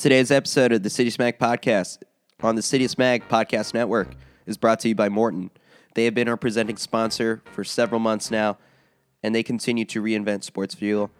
[0.00, 1.98] Today's episode of the Citius Mag podcast
[2.42, 4.08] on the Citius Mag podcast network
[4.46, 5.50] is brought to you by Maurten.
[5.94, 8.56] They have been our presenting sponsor for several months now,
[9.22, 11.10] and they continue to reinvent sports fuel.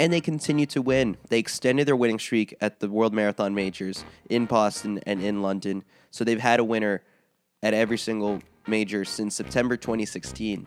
[0.00, 1.16] And they continue to win.
[1.28, 5.84] They extended their winning streak at the World Marathon Majors in Boston and in London.
[6.10, 7.04] So they've had a winner
[7.62, 10.66] at every single major since September 2016.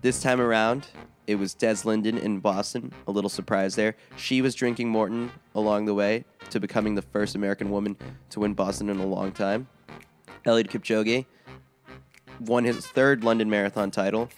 [0.00, 0.86] This time around,
[1.30, 2.92] it was Des Linden in Boston.
[3.06, 3.94] A little surprise there.
[4.16, 7.96] She was drinking Maurten along the way to becoming the first American woman
[8.30, 9.68] to win Boston in a long time.
[10.44, 11.26] Eliud Kipchoge
[12.40, 14.28] won his third London Marathon title,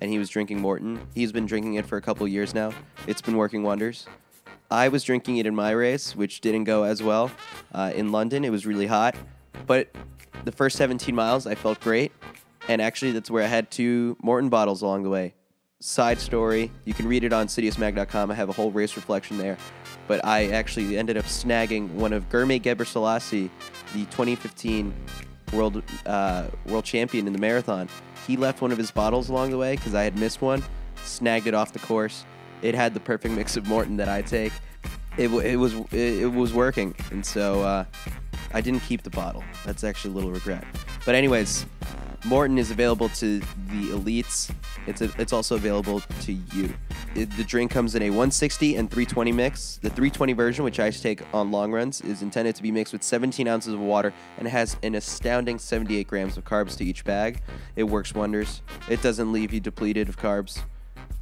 [0.00, 0.98] and he was drinking Maurten.
[1.14, 2.72] He's been drinking it for a couple years now.
[3.06, 4.06] It's been working wonders.
[4.72, 7.30] I was drinking it in my race, which didn't go as well.
[7.72, 9.14] Uh, in London, it was really hot,
[9.68, 9.88] but
[10.44, 12.10] the first 17 miles, I felt great.
[12.66, 15.34] And actually, that's where I had two Maurten bottles along the way.
[15.82, 18.30] Side story, you can read it on citiusmag.com.
[18.30, 19.56] I have a whole race reflection there.
[20.06, 23.48] But I actually ended up snagging one of Ghirmay Ghebreslassie,
[23.94, 24.92] the 2015
[25.54, 27.88] world uh, world champion in the marathon.
[28.26, 30.62] He left one of his bottles along the way because I had missed one,
[31.02, 32.26] snagged it off the course.
[32.60, 34.52] It had the perfect mix of Maurten that I take.
[35.16, 37.84] It, it was it, it was working, and so uh,
[38.52, 39.44] I didn't keep the bottle.
[39.64, 40.64] That's actually a little regret.
[41.04, 41.66] But anyways,
[42.22, 44.52] Maurten is available to the elites.
[44.86, 46.74] It's a, it's also available to you.
[47.14, 49.78] It, the drink comes in a 160 and 320 mix.
[49.78, 53.02] The 320 version, which I take on long runs, is intended to be mixed with
[53.02, 57.40] 17 ounces of water and has an astounding 78 grams of carbs to each bag.
[57.74, 58.62] It works wonders.
[58.88, 60.62] It doesn't leave you depleted of carbs.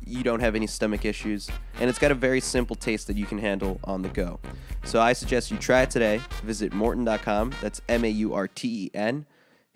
[0.08, 1.48] You don't have any stomach issues,
[1.80, 4.40] and it's got a very simple taste that you can handle on the go.
[4.84, 6.20] So I suggest you try it today.
[6.42, 7.52] Visit Maurten.com.
[7.60, 9.26] That's M A U R T E N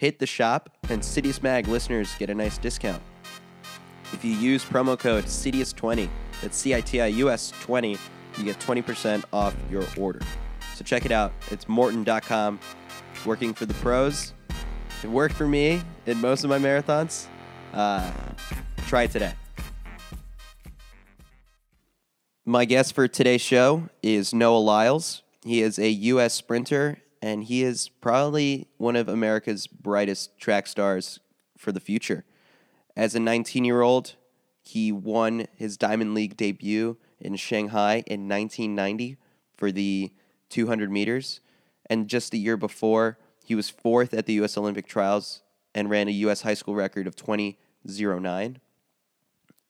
[0.03, 3.01] hit the shop, and Citius Mag listeners get a nice discount.
[4.13, 6.09] If you use promo code CITIUS20,
[6.43, 7.97] that's C I T I U S 20,
[8.37, 10.21] you get 20% off your order.
[10.75, 11.33] So check it out.
[11.53, 12.59] It's Maurten.com.
[13.25, 14.33] Working for the pros.
[15.05, 17.27] It worked for me in most of my marathons.
[17.73, 18.11] Uh,
[18.89, 19.35] try it today.
[22.45, 25.23] My guest for today's show is Noah Lyles.
[25.45, 26.35] He is a U.S.
[26.35, 31.21] sprinter and he is probably one of America's brightest track stars
[31.57, 32.25] for the future.
[32.97, 34.17] As a 19 year old,
[34.61, 39.19] he won his Diamond League debut in Shanghai in 1990
[39.57, 40.11] for the
[40.49, 41.39] 200 meters.
[41.87, 44.59] And just the year before, he was fourth at the U.S.
[44.59, 45.45] Olympic trials
[45.77, 46.43] and ran a U.S.
[46.43, 48.57] high school record of 20.09.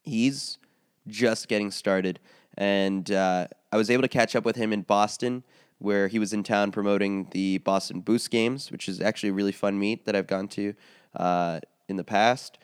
[0.01, 0.57] He's
[1.05, 2.19] just getting started.
[2.57, 5.43] And uh, I was able to catch up with him in Boston
[5.83, 9.51] where he was in town promoting the Boston Boost Games, which is actually a really
[9.51, 10.73] fun meet that I've gone to
[11.15, 11.59] uh,
[11.89, 12.57] in the past.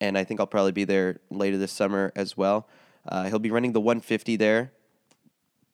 [0.00, 2.66] And I think I'll probably be there later this summer as well.
[3.06, 4.72] Uh, he'll be running the 150 there.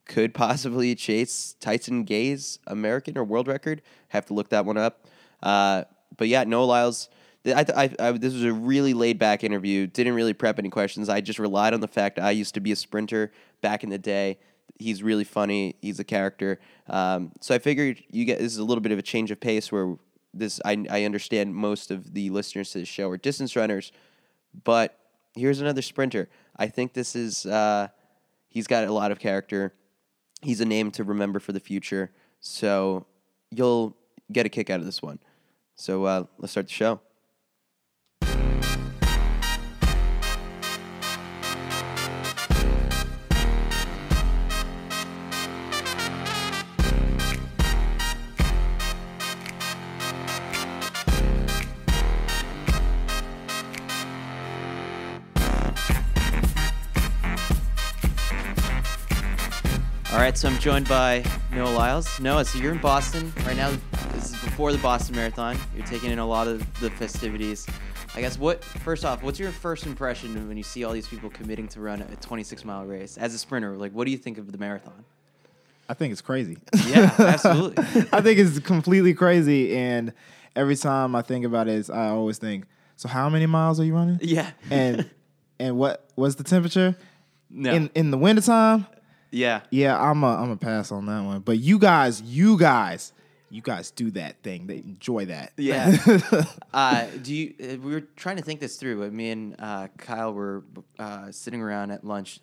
[0.07, 3.81] Could possibly chase Tyson Gay's American or world record.
[4.09, 5.07] Have to look that one up.
[5.41, 5.85] Uh,
[6.17, 7.09] but yeah, Noah Lyles.
[7.47, 9.87] I, I, I, this was a really laid back interview.
[9.87, 11.09] Didn't really prep any questions.
[11.09, 13.99] I just relied on the fact I used to be a sprinter back in the
[13.99, 14.39] day
[14.79, 15.77] he's really funny.
[15.81, 16.61] He's a character.
[16.89, 19.41] Um, so I figured you get this is a little bit of a change of
[19.41, 19.97] pace where
[20.35, 23.93] this I I understand most of the listeners to the show are distance runners,
[24.65, 24.99] but
[25.35, 26.29] here's another sprinter.
[26.57, 27.89] I think this is uh,
[28.49, 29.75] he's got a lot of character.
[30.43, 32.11] He's a name to remember for the future.
[32.41, 33.07] So
[33.51, 33.97] you'll
[34.33, 35.21] get a kick out of this one.
[35.77, 37.01] So uh, let's start the show.
[60.63, 62.21] Joined by Noah Lyles.
[62.21, 63.77] Noah, so you're in Boston right now.
[64.13, 65.59] This is before the Boston Marathon.
[65.75, 67.67] You're taking in a lot of the festivities.
[68.15, 71.31] I guess what first off, what's your first impression when you see all these people
[71.31, 73.77] committing to run a 26 mile race as a sprinter?
[73.77, 75.05] Like, what do you think of the marathon?
[75.89, 76.59] I think it's crazy.
[76.87, 77.83] Yeah, absolutely.
[78.13, 80.13] I think it's completely crazy, and
[80.55, 83.97] every time I think about it, I always think, so how many miles are you
[83.97, 84.21] running?
[84.23, 84.53] Yeah.
[84.71, 85.11] And
[85.59, 86.97] and what what's the temperature?
[87.51, 87.73] No.
[87.73, 88.87] In in the wintertime?
[89.33, 89.63] Yeah.
[89.71, 91.41] Yeah, I'm a I'm a pass on that one.
[91.41, 93.13] But you guys, you guys,
[93.51, 94.67] you guys do that thing.
[94.67, 95.53] They enjoy that.
[95.57, 95.97] Yeah.
[96.75, 97.55] uh, do you?
[97.61, 99.11] Uh, we were trying to think this through.
[99.11, 100.63] Me and uh, Kyle were
[100.99, 102.41] uh, sitting around at lunch.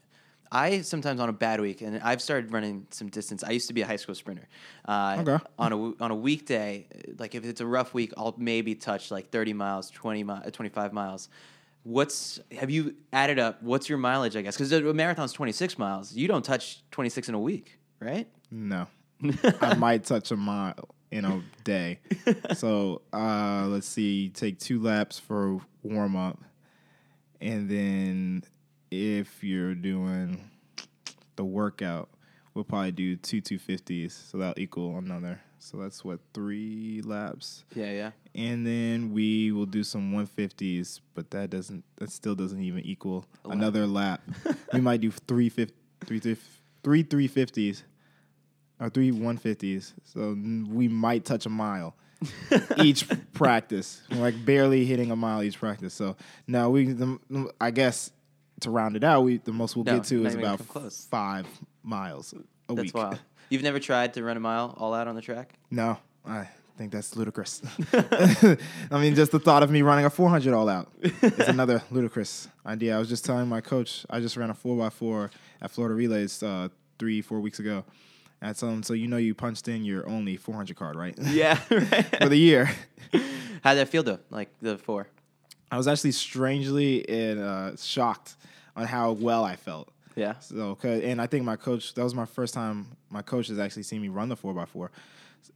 [0.51, 3.43] I sometimes on a bad week, and I've started running some distance.
[3.43, 4.47] I used to be a high school sprinter.
[4.83, 5.43] Uh, Okay.
[5.59, 6.87] On a w- on a weekday,
[7.19, 10.49] like if it's a rough week, I'll maybe touch like thirty miles, twenty mi- uh,
[10.49, 11.29] twenty five miles.
[11.83, 13.63] What's have you added up?
[13.63, 14.35] What's your mileage?
[14.35, 16.13] I guess because a marathon's twenty six miles.
[16.13, 18.27] You don't touch twenty six in a week, right?
[18.51, 18.87] no.
[19.61, 21.99] I might touch a mile in a day.
[22.55, 26.39] so uh, let's see, take two laps for warm up,
[27.41, 28.43] and then
[28.91, 30.49] if you're doing
[31.35, 32.09] the workout,
[32.59, 34.13] we'll probably do two two fifties.
[34.29, 35.39] So that'll equal another.
[35.59, 38.11] So that's what three laps, Yeah, yeah.
[38.35, 40.99] and then we will do some one fifties.
[41.13, 41.83] But that doesn't.
[41.97, 43.61] That still doesn't even equal Eleven.
[43.61, 44.21] another lap.
[44.73, 45.71] we might do three fif-
[46.05, 46.37] three three
[46.83, 47.83] three three fifties
[48.79, 49.93] or three one fifties.
[50.03, 50.31] So
[50.69, 51.95] we might touch a mile
[52.77, 55.93] each practice, like barely hitting a mile each practice.
[55.93, 56.95] So now we.
[57.61, 58.11] I guess
[58.61, 60.61] to round it out, we the most we'll No, get to is about
[61.09, 61.47] five
[61.83, 62.33] miles
[62.69, 62.95] a That's week.
[62.95, 63.19] wild.
[63.49, 65.53] You've never tried to run a mile all out on the track?
[65.71, 66.47] No, I
[66.77, 67.61] think that's ludicrous.
[67.93, 68.57] I
[68.99, 72.95] mean, just the thought of me running a 400 all out is another ludicrous idea.
[72.95, 75.31] I was just telling my coach, I just ran a 4x4
[75.61, 76.69] at Florida Relays uh,
[76.99, 77.83] three, four weeks ago.
[78.41, 81.13] And I told him, so you know you punched in your only 400 card, right?
[81.19, 81.55] Yeah.
[81.55, 82.69] For the year.
[83.63, 84.19] How'd that feel though?
[84.29, 85.07] Like the four?
[85.71, 88.35] I was actually strangely and uh, shocked
[88.75, 89.91] on how well I felt.
[90.15, 90.37] Yeah.
[90.39, 93.59] So, 'cause- and I think my coach, that was my first time my coach has
[93.59, 94.91] actually seen me run the four x four.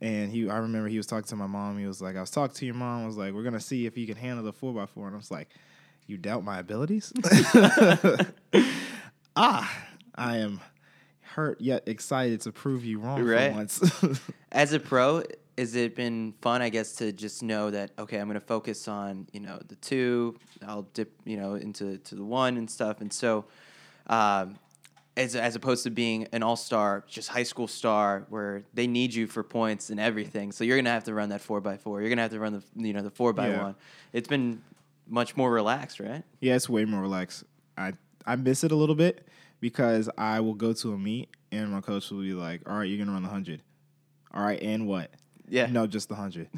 [0.02, 1.78] And he, I remember he was talking to my mom.
[1.78, 3.04] He was like, I was talking to your mom.
[3.04, 5.08] I was like, we're going to see if you can handle the four x four.
[5.08, 5.50] And I was like,
[6.08, 7.12] you doubt my abilities?
[9.36, 9.86] ah,
[10.16, 10.62] I am
[11.22, 13.52] hurt yet excited to prove you wrong Right.
[13.52, 14.22] for once.
[14.52, 15.24] As a pro,
[15.58, 18.88] has it been fun, I guess, to just know that okay, I'm going to focus
[18.88, 20.38] on you know the two.
[20.66, 23.46] I'll dip you know into to the one and stuff, and so
[24.08, 24.58] um,
[25.16, 29.14] as as opposed to being an all star, just high school star, where they need
[29.14, 30.52] you for points and everything.
[30.52, 32.00] So you're going to have to run that four by four.
[32.02, 33.62] You're going to have to run the you know the four by Yeah.
[33.64, 33.76] one.
[34.12, 34.62] It's been
[35.08, 36.24] much more relaxed, right?
[36.40, 37.44] Yeah, it's way more relaxed.
[37.78, 37.94] I
[38.26, 39.28] I miss it a little bit
[39.60, 42.86] because I will go to a meet and my coach will be like, "All right,
[42.90, 43.62] you're gonna run the hundred.
[44.34, 45.12] All right, and what?
[45.50, 45.68] Yeah.
[45.68, 46.50] No, just the hundred.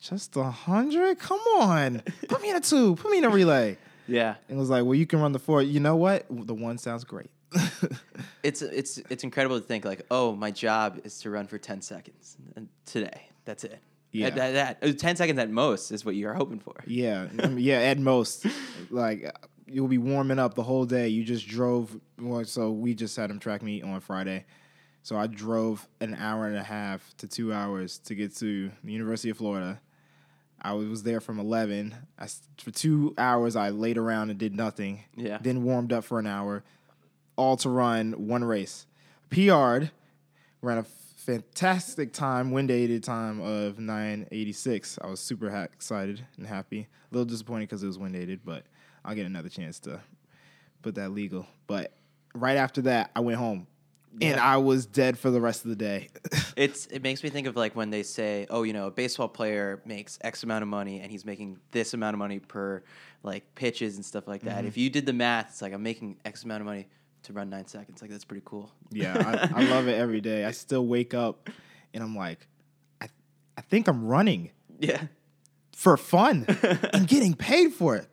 [0.00, 1.18] Just the hundred?
[1.18, 2.96] Come on, put me in a two.
[2.96, 4.34] Put me in a relay." Yeah.
[4.48, 5.62] And it was like, "Well, you can run the four.
[5.62, 6.26] You know what?
[6.30, 7.30] The one sounds great."
[8.42, 11.80] it's it's it's incredible to think like, oh, my job is to run for ten
[11.80, 12.36] seconds
[12.84, 13.28] today.
[13.44, 13.78] That's it.
[14.12, 14.26] Yeah.
[14.26, 16.74] At- at- that- uh, ten seconds at most is what you're hoping for.
[16.86, 17.78] Yeah, I mean, yeah.
[17.78, 18.46] At most,
[18.90, 19.34] like
[19.66, 21.08] you'll be warming up the whole day.
[21.08, 21.98] You just drove.
[22.20, 24.44] Well, so we just had him track meet on Friday.
[25.06, 28.92] So I drove an hour and a half to two hours to get to the
[28.92, 29.80] University of Florida.
[30.60, 31.94] I was there from eleven.
[32.18, 35.04] I s for two hours, I laid around and did nothing.
[35.16, 35.38] Yeah.
[35.40, 36.64] Then warmed up for an hour,
[37.36, 38.86] all to run one race.
[39.30, 39.92] PR'd,
[40.60, 44.98] ran a fantastic time, wind aided time of 986.
[45.00, 46.80] I was super ha- excited and happy.
[46.80, 48.64] A little disappointed because it was wind aided, but
[49.04, 50.00] I'll get another chance to
[50.82, 51.46] put that legal.
[51.68, 51.92] But
[52.34, 53.68] right after that, I went home
[54.20, 56.08] and I was dead for the rest of the day.
[56.56, 59.28] It's it makes me think of like when they say, oh, you know, a baseball
[59.28, 62.82] player makes X amount of money and he's making this amount of money per
[63.22, 64.64] like pitches and stuff like that.
[64.64, 66.88] If you did the math, it's like I'm making X amount of money
[67.24, 68.00] to run nine seconds.
[68.00, 68.72] Like that's pretty cool.
[68.90, 70.46] yeah, I, I love it every day.
[70.46, 71.50] I still wake up
[71.92, 72.46] and I'm like,
[73.02, 73.08] I,
[73.58, 74.50] I think I'm running
[74.80, 75.02] Yeah.
[75.76, 76.46] for fun
[76.94, 78.08] and getting paid for it.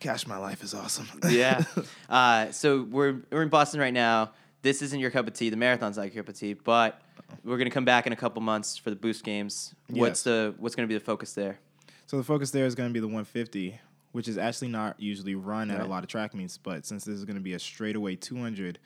[0.00, 1.06] Gosh, my life is awesome.
[1.28, 1.64] yeah.
[2.08, 4.32] Uh, so we're we're in Boston right now.
[4.64, 5.50] This isn't your cup of tea.
[5.50, 6.98] The marathon's not your cup of tea, but
[7.44, 9.74] we're gonna come back in a couple months for the Boost Games.
[9.88, 10.22] What's Yes.
[10.22, 11.58] the what's gonna be the focus there?
[12.06, 13.78] So the focus there is going to be the 150,
[14.12, 15.86] which is actually not usually run at Right.
[15.86, 18.78] a lot of track meets, but since this is going to be a straightaway 200,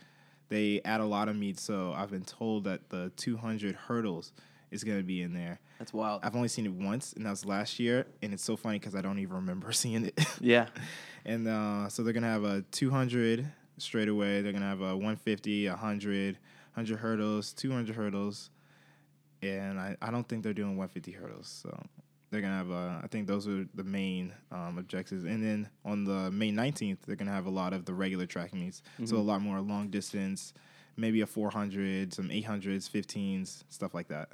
[0.49, 1.61] they add a lot of meets.
[1.63, 4.33] So I've been told that the 200 hurdles
[4.71, 5.59] is going to be in there.
[5.81, 6.21] That's wild.
[6.25, 8.95] I've only seen it once, and that was last year, and it's so funny because
[8.95, 10.19] I don't even remember seeing it.
[10.41, 10.69] yeah.
[11.25, 13.47] and uh, so they're gonna have a 200
[13.83, 14.41] straight away.
[14.43, 16.39] They're gonna have a 150, 100,
[16.75, 18.51] 100 hurdles, 200 hurdles,
[19.43, 21.49] and I, I don't think they're doing 150 hurdles.
[21.63, 21.79] So
[22.31, 23.01] they're gonna have a.
[23.03, 25.25] I think those are the main um, objectives.
[25.25, 28.53] And then on the May 19th, they're gonna have a lot of the regular track
[28.55, 28.83] meets.
[29.05, 30.53] So a lot more long distance,
[30.97, 34.29] maybe a 400, some 800s, 15s, stuff like that.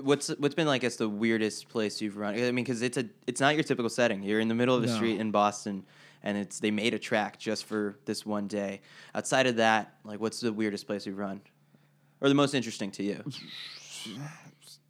[0.00, 0.80] What's what's been like?
[0.80, 2.34] I guess the weirdest place you've run.
[2.34, 4.22] I mean, because it's a it's not your typical setting.
[4.22, 4.94] You're in the middle of the No.
[4.94, 5.84] street in Boston,
[6.22, 8.80] and it's they made a track just for this one day.
[9.14, 11.40] Outside of that, like, what's the weirdest place you've run,
[12.20, 13.24] or the most interesting to you?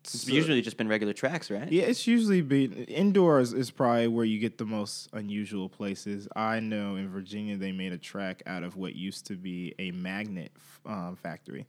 [0.03, 1.71] It's So- usually just been regular tracks, right?
[1.71, 6.27] Yeah, it's usually been indoors is probably where you get the most unusual places.
[6.35, 9.91] I know in Virginia they made a track out of what used to be a
[9.93, 10.53] magnet
[10.87, 11.67] um, factory,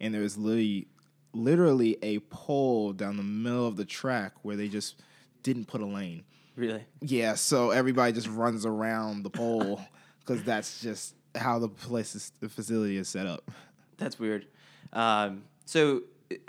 [0.00, 0.88] and there was literally
[1.36, 5.02] literally a pole down the middle of the track where they just
[5.42, 6.22] didn't put a lane.
[6.56, 6.84] Really?
[7.00, 9.80] Yeah, so everybody just runs around the pole
[10.20, 13.50] because that's just how the place is, the facility is set up.
[13.98, 14.46] That's weird.
[14.92, 16.02] Um, so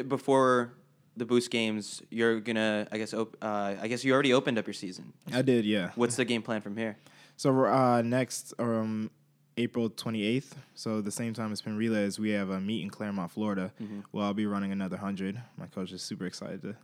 [0.07, 0.74] before
[1.17, 4.67] the boost games, you're gonna, I guess, op- uh, I guess you already opened up
[4.67, 5.13] your season.
[5.33, 5.91] I did, yeah.
[5.95, 6.97] What's the game plan from here?
[7.38, 9.09] So uh, next, um,
[9.57, 13.31] April 28th, so the same time as Penn Relays, we have a meet in Clermont,
[13.31, 13.71] Florida.
[13.81, 14.01] Mm-hmm.
[14.12, 15.41] Well, I'll be running another 100.
[15.57, 16.75] My coach is super excited to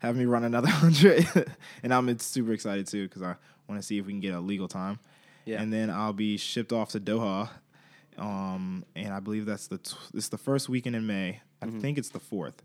[0.00, 1.50] have me run another 100.
[1.82, 4.40] and I'm super excited too because I want to see if we can get a
[4.40, 4.98] legal time.
[5.46, 5.62] Yeah.
[5.62, 7.48] And then I'll be shipped off to Doha.
[8.18, 11.40] Um, and I believe that's the t- it's the first weekend in May.
[11.62, 11.78] I Mm-hmm.
[11.80, 12.62] think it's the fourth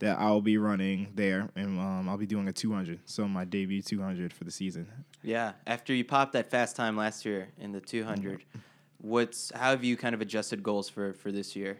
[0.00, 2.98] that I'll be running there, and um, I'll be doing a 200.
[3.06, 4.88] So my debut 200 for the season.
[5.22, 8.42] Yeah, after you popped that fast time last year in the 200,
[9.06, 11.78] what's how have you kind of adjusted goals for for this year?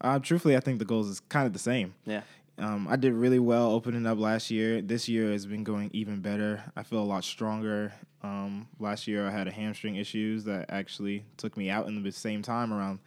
[0.00, 1.94] Uh, truthfully, I think the goals is kind of the same.
[2.04, 2.22] Yeah.
[2.58, 4.82] Um, I did really well opening up last year.
[4.82, 6.62] This year has been going even better.
[6.76, 7.92] I feel a lot stronger.
[8.22, 12.12] Um, last year I had a hamstring issues that actually took me out in the
[12.12, 12.98] same time around.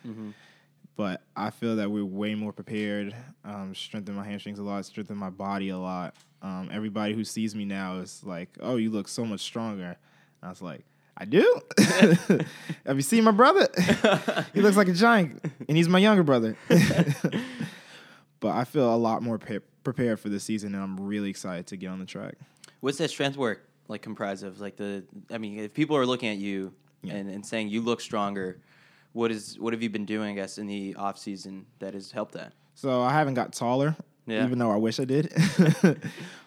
[0.95, 3.15] But I feel that we're way more prepared.
[3.43, 4.85] Um, strengthened my hamstrings a lot.
[4.85, 6.15] Strengthened my body a lot.
[6.41, 9.97] Um, everybody who sees me now is like, "Oh, you look so much stronger."
[10.43, 10.85] I was like,
[11.17, 11.61] "I do."
[12.85, 13.67] Have you seen my brother?
[14.53, 16.57] he looks like a giant, and he's my younger brother.
[18.39, 21.67] but I feel a lot more pre- prepared for this season, and I'm really excited
[21.67, 22.35] to get on the track.
[22.81, 24.59] What's that strength work like comprised of?
[24.59, 27.13] Like the, I mean, if people are looking at you Yeah.
[27.15, 28.59] and, and saying you look stronger,
[29.13, 30.31] what is what have you been doing?
[30.31, 32.53] I guess in the off season that has helped that.
[32.75, 34.43] So I haven't got taller, Yeah.
[34.45, 35.31] even though I wish I did.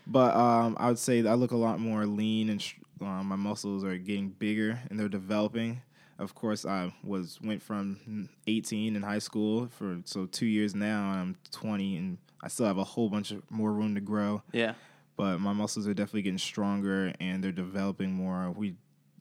[0.07, 3.27] but um, I would say that I look a lot more lean, and sh- um,
[3.27, 5.83] my muscles are getting bigger and they're developing.
[6.19, 11.11] Of course, I was went from 18 in high school for so two years now,
[11.13, 14.43] and I'm 20, and I still have a whole bunch of more room to grow.
[14.53, 14.75] Yeah.
[15.17, 18.51] But my muscles are definitely getting stronger, and they're developing more.
[18.51, 18.77] We,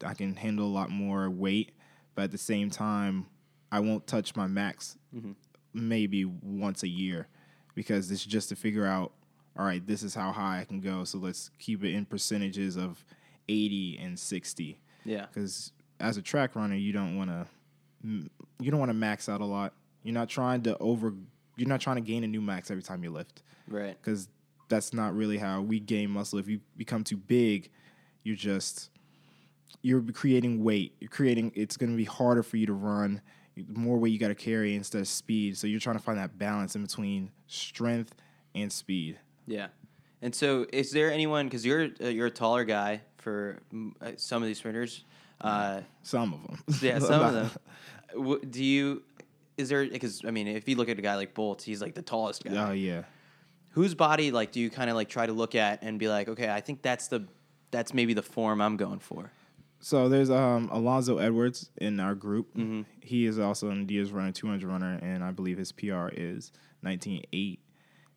[0.06, 1.74] I can handle a lot more weight,
[2.16, 3.28] but at the same time,
[3.72, 4.98] I won't touch my max
[5.74, 7.28] maybe once a year
[7.76, 9.12] because it's just to figure out
[9.58, 12.78] all right this is how high i can go so let's keep it in percentages
[12.78, 13.04] of
[13.48, 15.26] 80 and 60 Yeah.
[15.28, 17.48] because as a track runner you don't want to
[18.04, 19.74] you don't want to max out a lot
[20.04, 21.14] you're not trying to over
[21.58, 23.98] you're not trying to gain a new max every time you lift Right.
[24.02, 24.28] because
[24.70, 27.70] that's not really how we gain muscle if you become too big
[28.24, 28.90] you're just
[29.82, 33.22] you're creating weight you're creating it's going to be harder for you to run
[33.70, 36.38] more weight you got to carry instead of speed so you're trying to find that
[36.38, 38.14] balance in between strength
[38.54, 39.68] and speed Yeah.
[40.22, 41.46] And so, is there anyone?
[41.46, 43.58] Because you're uh, you're a taller guy for
[44.02, 45.04] uh, some of these sprinters.
[45.42, 48.40] Uh, some of them yeah, some of them.
[48.50, 49.02] Do you?
[49.58, 49.86] Is there?
[49.86, 52.44] Because I mean, if you look at a guy like Bolt, he's like the tallest
[52.44, 52.70] guy.
[52.70, 53.04] oh yeah
[53.72, 56.30] Whose body like do you kind of like try to look at and be like,
[56.30, 57.28] okay, I think that's the
[57.72, 59.32] that's maybe the form I'm going for.
[59.82, 62.56] So there's um Alonso Edwards in our group.
[62.56, 62.84] Mm-hmm.
[63.02, 66.52] He is also an Adidas runner, 200 runner, and I believe his PR is
[66.86, 67.58] 19.8.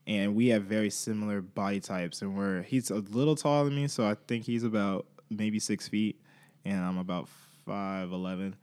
[0.08, 3.86] And we have very similar body types, and we're he's a little taller than me,
[3.88, 6.18] so I think he's about maybe six feet,
[6.64, 7.28] and I'm about
[7.66, 8.56] five eleven.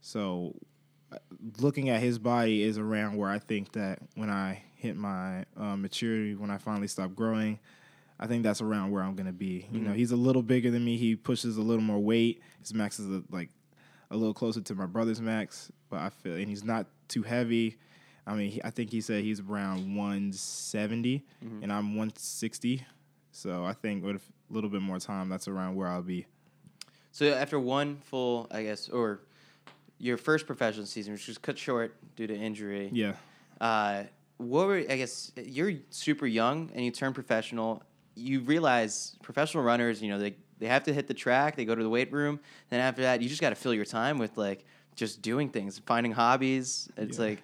[0.00, 0.56] So
[1.12, 1.18] uh,
[1.60, 5.76] looking at his body is around where I think that when I hit my uh,
[5.76, 7.58] maturity, when I finally stop growing,
[8.18, 9.68] I think that's around where I'm gonna be.
[9.70, 10.96] You know, he's a little bigger than me.
[10.96, 12.40] He pushes a little more weight.
[12.60, 13.50] His max is a, like
[14.10, 17.76] a little closer to my brother's max, but I feel and he's not too heavy.
[18.26, 21.24] I mean, he, I think he said he's around 170,
[21.62, 22.84] and I'm 160.
[23.32, 26.26] So I think with a little bit more time, that's around where I'll be.
[27.12, 29.20] So after one full, I guess, or
[29.98, 32.90] your first professional season, which was cut short due to injury.
[32.92, 33.14] Yeah.
[33.60, 34.04] Uh,
[34.38, 37.82] what were I guess you're super young and you turn professional.
[38.14, 41.56] You realize professional runners, you know, they they have to hit the track.
[41.56, 42.40] They go to the weight room.
[42.70, 44.64] Then after that, you just got to fill your time with like
[44.94, 46.88] just doing things, finding hobbies.
[46.98, 47.24] It's Yeah.
[47.26, 47.42] like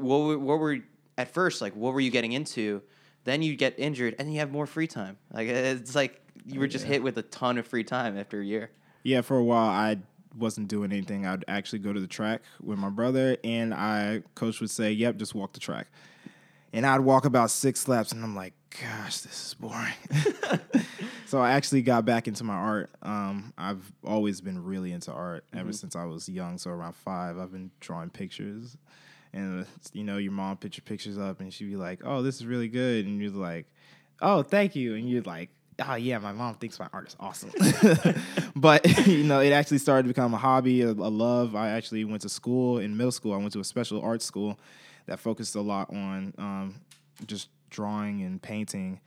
[0.00, 0.78] what were, what were
[1.16, 2.82] at first like what were you getting into?
[3.24, 5.16] Then you get injured and you have more free time.
[5.32, 6.92] Like it's like you were just Yeah.
[6.92, 8.70] hit with a ton of free time after a year.
[9.02, 9.98] Yeah, for a while I
[10.36, 11.26] wasn't doing anything.
[11.26, 15.16] I'd actually go to the track with my brother, and I coach would say, "Yep,
[15.16, 15.88] just walk the track."
[16.72, 19.94] And I'd walk about six laps, and I'm like, "Gosh, this is boring."
[21.26, 22.90] so I actually got back into my art.
[23.02, 26.58] Um, I've always been really into art ever since I was young.
[26.58, 28.76] So around five, I've been drawing pictures,
[29.32, 32.36] and you know, your mom put your pictures up, and she'd be like, "Oh, this
[32.36, 33.66] is really good," and you're like,
[34.20, 35.50] "Oh, thank you," and you're like,
[35.86, 37.50] oh yeah, my mom thinks my art is awesome.
[38.56, 41.54] but you know, it actually started to become a hobby, a, a love.
[41.54, 43.32] I actually went to school in middle school.
[43.32, 44.58] I went to a special arts school
[45.06, 46.74] that focused a lot on um,
[47.26, 49.00] just drawing and painting.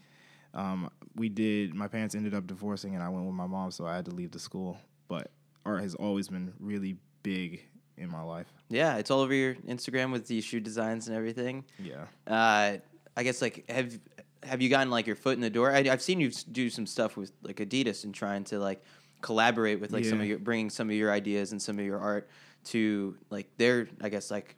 [0.53, 1.73] Um, we did.
[1.73, 4.11] My parents ended up divorcing, and I went with my mom, so I had to
[4.11, 4.77] leave the school.
[5.07, 5.31] But
[5.65, 7.61] art has always been really big
[7.97, 8.47] in my life.
[8.71, 11.65] Yeah, it's all over your Instagram with the shoe designs and everything.
[11.77, 12.05] Yeah.
[12.25, 12.77] Uh,
[13.15, 13.99] I guess like have
[14.43, 15.71] have you gotten like your foot in the door?
[15.71, 18.81] I, I've seen you do some stuff with like Adidas and trying to like
[19.21, 21.99] collaborate with like some of your bringing some of your ideas and some of your
[21.99, 22.27] art
[22.65, 24.55] to like their I guess like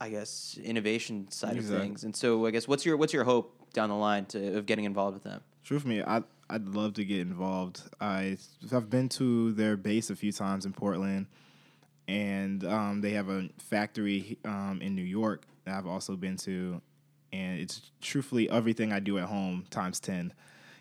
[0.00, 2.04] I guess innovation side of things.
[2.04, 4.84] And so I guess what's your what's your hope down the line to of getting
[4.84, 5.40] involved with them?
[5.64, 7.82] Truth me, I I'd love to get involved.
[8.00, 8.36] I
[8.72, 11.26] I've been to their base a few times in Portland,
[12.08, 16.80] and um, they have a factory um, in New York that I've also been to,
[17.32, 20.32] and it's truthfully everything I do at home times ten.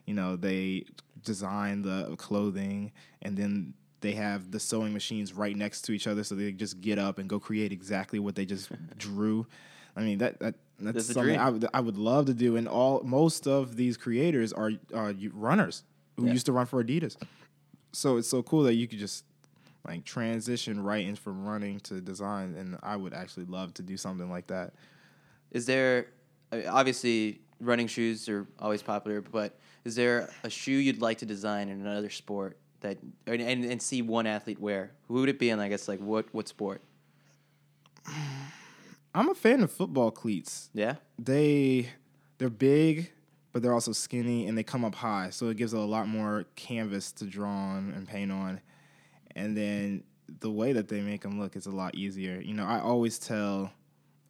[0.06, 0.86] You know, they
[1.24, 6.24] design the clothing, and then they have the sewing machines right next to each other,
[6.24, 9.46] so they just get up and go create exactly what they just drew.
[9.96, 11.38] I mean that that that's That's something.
[11.38, 12.56] I would I would love to do.
[12.56, 15.84] And all most of these creators are uh, runners
[16.18, 16.32] who Yeah.
[16.34, 17.18] used to run for Adidas.
[17.92, 19.26] So it's so cool that you could just
[19.86, 22.56] like transition right in from running to design.
[22.56, 24.74] And I would actually love to do something like that.
[25.52, 26.08] Is there
[26.52, 31.26] uh, obviously running shoes are always popular, but is there a shoe you'd like to
[31.26, 32.98] design in another sport that
[33.28, 34.92] and, and, and see one athlete wear?
[35.08, 35.50] Who would it be?
[35.50, 36.82] And I guess like what what sport?
[39.14, 40.70] I'm a fan of football cleats.
[40.74, 40.96] Yeah.
[41.20, 41.90] They
[42.38, 43.12] they're big,
[43.52, 46.46] but they're also skinny and they come up high, so it gives a lot more
[46.56, 48.62] canvas to draw on and paint on.
[49.36, 50.04] And then
[50.40, 52.40] the way that they make them look is a lot easier.
[52.40, 53.72] You know, I always tell,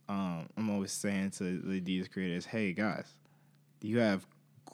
[0.09, 3.05] um, I'm always saying to the Adidas creators, "Hey guys,
[3.81, 4.25] you have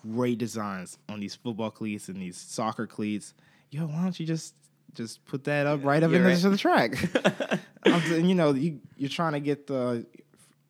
[0.03, 3.34] great designs on these football cleats and these soccer cleats.
[3.72, 4.53] Yo, why don't you just
[4.93, 6.41] just put that up right up You're in right.
[6.41, 6.96] the track?"
[7.86, 10.05] I'm you know, you you're trying to get the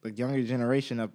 [0.02, 1.12] the younger generation up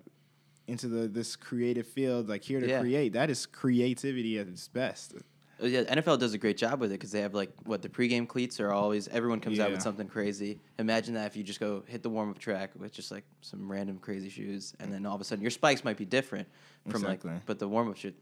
[0.69, 2.81] into the this creative field, like here to Yeah.
[2.81, 3.13] create.
[3.15, 5.15] That is creativity at its best.
[5.61, 7.89] Oh, Yeah, NFL does a great job with it because they have like what the
[7.89, 9.07] pregame cleats are always.
[9.09, 10.61] Everyone comes out with something crazy.
[10.79, 13.71] Imagine that if you just go hit the warm up track with just like some
[13.71, 16.49] random crazy shoes, and then all of a sudden your spikes might be different
[16.89, 17.31] from Exactly.
[17.33, 18.15] like, but the warm up should.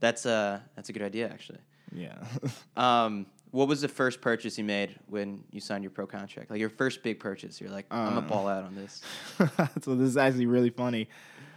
[0.00, 1.58] That's uh that's a good idea actually.
[1.92, 2.16] Yeah.
[2.76, 6.50] Um, what was the first purchase you made when you signed your pro contract?
[6.50, 7.60] Like your first big purchase.
[7.60, 9.00] You're like, I'm gonna Uh, ball out on this.
[9.82, 11.08] so this is actually really funny.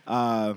[0.07, 0.53] Uh,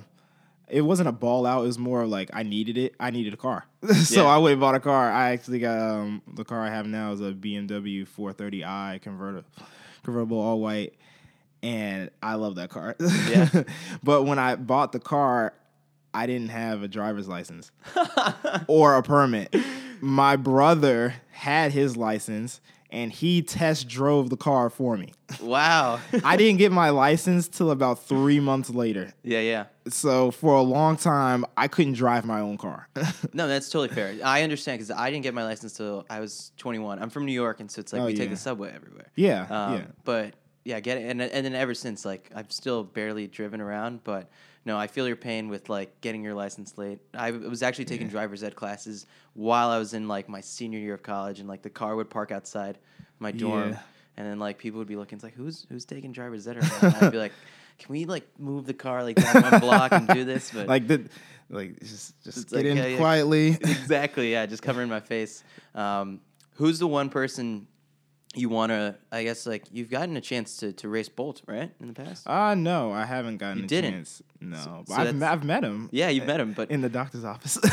[0.68, 1.62] it wasn't a ball out.
[1.62, 2.94] It was more like I needed it.
[2.98, 4.29] I needed a car, so Yeah.
[4.29, 5.11] I went and bought a car.
[5.11, 9.48] I actually got um, the car I have now is a BMW 430i convertible,
[10.03, 10.94] convertible all white,
[11.62, 12.96] and I love that car.
[13.00, 13.48] Yeah.
[14.03, 15.55] but when I bought the car,
[16.12, 17.72] I didn't have a driver's license
[18.68, 19.55] or a permit.
[20.00, 22.61] My brother had his license,
[22.94, 25.12] and he test drove the car for me.
[25.42, 26.00] Wow.
[26.24, 29.12] I didn't get my license till about three months later.
[29.22, 29.64] yeah, yeah.
[29.88, 32.88] So for a long time, I couldn't drive my own car.
[33.35, 34.14] No, that's totally fair.
[34.24, 37.02] I understand because I didn't get my license till I was 21.
[37.02, 39.11] I'm from New York, and so it's like Oh, we take the subway everywhere.
[39.16, 39.85] yeah, Um, yeah.
[40.04, 41.11] But yeah, get it.
[41.11, 44.30] And and then ever since, like I've still barely driven around, but
[44.64, 46.98] no, I feel your pain with like getting your license late.
[47.12, 50.94] I was actually taking driver's ed classes while I was in like my senior year
[50.94, 52.79] of college, and like the car would park outside
[53.18, 53.79] my dorm, Yeah.
[54.16, 56.57] and then like people would be looking, it's like who's who's taking driver's ed?
[56.57, 56.88] Right now?
[56.88, 57.33] And I'd be like,
[57.79, 60.50] can we like move the car like down one block and do this?
[60.53, 61.09] But Like the,
[61.50, 62.96] like just just It's get like, in yeah, yeah.
[62.96, 63.48] quietly.
[63.61, 64.33] exactly.
[64.33, 65.44] Yeah, just covering my face.
[65.74, 66.20] Um,
[66.55, 67.66] who's the one person
[68.37, 68.97] you want to?
[69.12, 72.27] I guess like you've gotten a chance to to race Bolt, right, in the past.
[72.29, 73.92] Uh no, I haven't gotten You a didn't?
[73.92, 74.23] chance.
[74.40, 75.88] No, So- but so I've, met, I've met him.
[75.92, 77.59] yeah, you've met him, but in the doctor's office.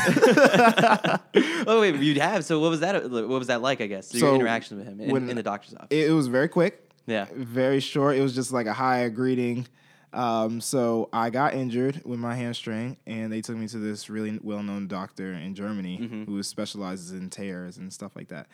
[1.66, 2.44] oh wait, you'd have.
[2.44, 3.10] So what was that?
[3.10, 3.80] What was that like?
[3.80, 5.88] I guess your So, interaction with him in, in the doctor's office.
[5.90, 6.88] it, was very quick.
[7.06, 7.26] yeah.
[7.34, 8.16] very short.
[8.16, 9.66] It was just like a high greeting.
[10.14, 14.38] Um, so I got injured with my hamstring, and they took me to this really
[14.42, 16.24] well-known doctor in Germany Mm-hmm.
[16.24, 18.46] who specializes in tears and stuff like that.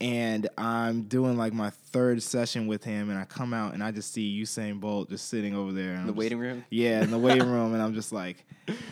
[0.00, 3.92] And I'm doing like my third session with him, and I come out and I
[3.92, 6.64] just see Usain Bolt just sitting over there in the waiting room.
[6.68, 8.44] Yeah, in the waiting room, and I'm just like,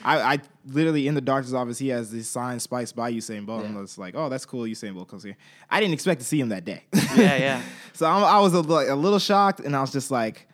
[0.04, 3.62] I, I literally in the doctor's office, he has these signed spikes by Usain Bolt.
[3.62, 3.68] Yeah.
[3.68, 4.62] I'm just like, oh, that's cool.
[4.62, 5.36] Usain Bolt comes here.
[5.68, 6.84] I didn't expect to see him that day.
[6.94, 7.00] Yeah,
[7.36, 7.62] yeah.
[7.94, 10.46] So I'm, I was a, like, a little shocked, and I was just like,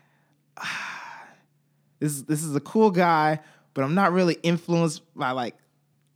[0.57, 1.25] ah,
[2.01, 3.41] "This this is a cool guy,
[3.75, 5.55] but I'm not really influenced by like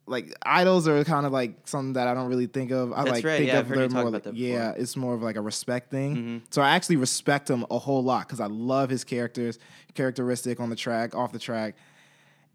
[0.07, 2.93] like idols are kind of like something that I don't really think of.
[2.93, 4.35] I That's like right, think yeah, of I've heard they're you talk more about like
[4.37, 4.71] yeah.
[4.73, 4.81] Mm-hmm.
[4.81, 6.43] it's more of like a respect thing.
[6.51, 9.59] So I actually respect him a whole lot because I love his characters,
[9.95, 11.77] characteristic on the track, off the track,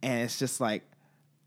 [0.02, 0.84] and it's just like.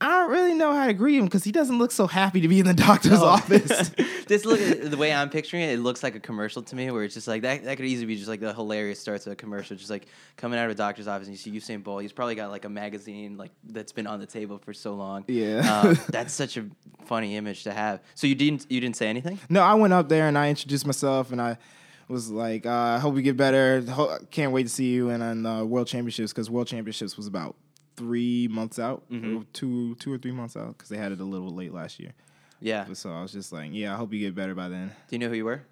[0.02, 2.48] I don't really know how to greet him because he doesn't look so happy to
[2.48, 3.24] be in the doctor's Oh.
[3.26, 3.90] office.
[4.28, 5.72] Just look at the way I'm picturing it.
[5.74, 7.64] It looks like a commercial to me, where it's just like that.
[7.64, 10.56] That could easily be just like the hilarious starts of a commercial, just like coming
[10.56, 12.02] out of a doctor's office and you see Usain Bolt.
[12.02, 15.24] He's probably got like a magazine like that's been on the table for so long.
[15.26, 15.82] Yeah.
[15.82, 16.64] um, that's such a
[17.06, 18.00] funny image to have.
[18.14, 19.40] So you didn't you didn't say anything?
[19.48, 21.58] No, I went up there and I introduced myself and I
[22.06, 23.80] was like, uh, "I hope you get better.
[23.82, 27.26] Ho- Can't wait to see you." And on uh, World Championships because World Championships was
[27.26, 27.56] about
[28.00, 29.44] three months out, Mhm.
[29.52, 32.12] two two or three months out, because they had it a little late last year.
[32.60, 32.86] Yeah.
[32.94, 34.88] So I was just like, yeah, I hope you get better by then.
[35.08, 35.62] Do you know who you were?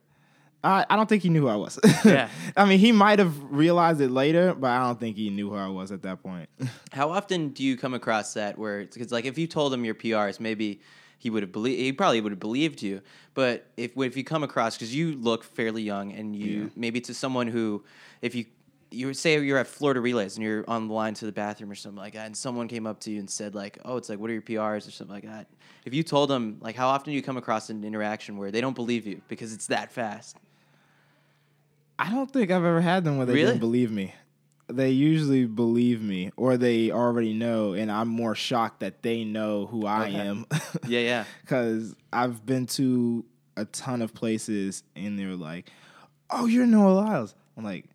[0.65, 1.79] I, I don't think he knew who I was.
[2.05, 2.29] Yeah.
[2.57, 5.57] I mean, he might have realized it later, but I don't think he knew who
[5.57, 6.49] I was at that point.
[6.93, 9.85] How often do you come across that where it's because like if you told him
[9.85, 10.81] your PRs, maybe
[11.21, 13.01] he would have believed he probably would have believed you.
[13.35, 16.69] But if if you come across because you look fairly young and you Yeah.
[16.75, 17.85] maybe to someone who
[18.23, 18.47] if you
[18.91, 21.75] you say you're at Florida Relays and you're on the line to the bathroom or
[21.75, 24.19] something like that, and someone came up to you and said like, "Oh, it's like
[24.19, 25.47] what are your PRs or something like that."
[25.85, 28.61] If you told them like, how often do you come across an interaction where they
[28.61, 30.37] don't believe you because it's that fast?
[31.99, 33.47] I don't think I've ever had them where they Really?
[33.47, 34.15] didn't believe me.
[34.69, 39.67] They usually believe me, or they already know, and I'm more shocked that they know
[39.67, 40.17] who I Okay.
[40.17, 40.47] am.
[40.87, 41.25] Yeah, yeah.
[41.41, 43.25] Because I've been to
[43.57, 45.71] a ton of places, and they're like,
[46.29, 47.87] "Oh, you're Noah Lyles." I'm like,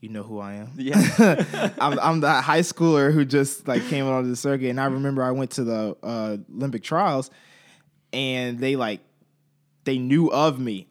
[0.00, 1.72] "You know who I am?" Yeah.
[1.80, 5.22] I'm, I'm the high schooler who just like came onto the circuit, and I remember
[5.22, 7.30] I went to the uh, Olympic trials,
[8.12, 9.00] and they like
[9.84, 10.86] they knew of me,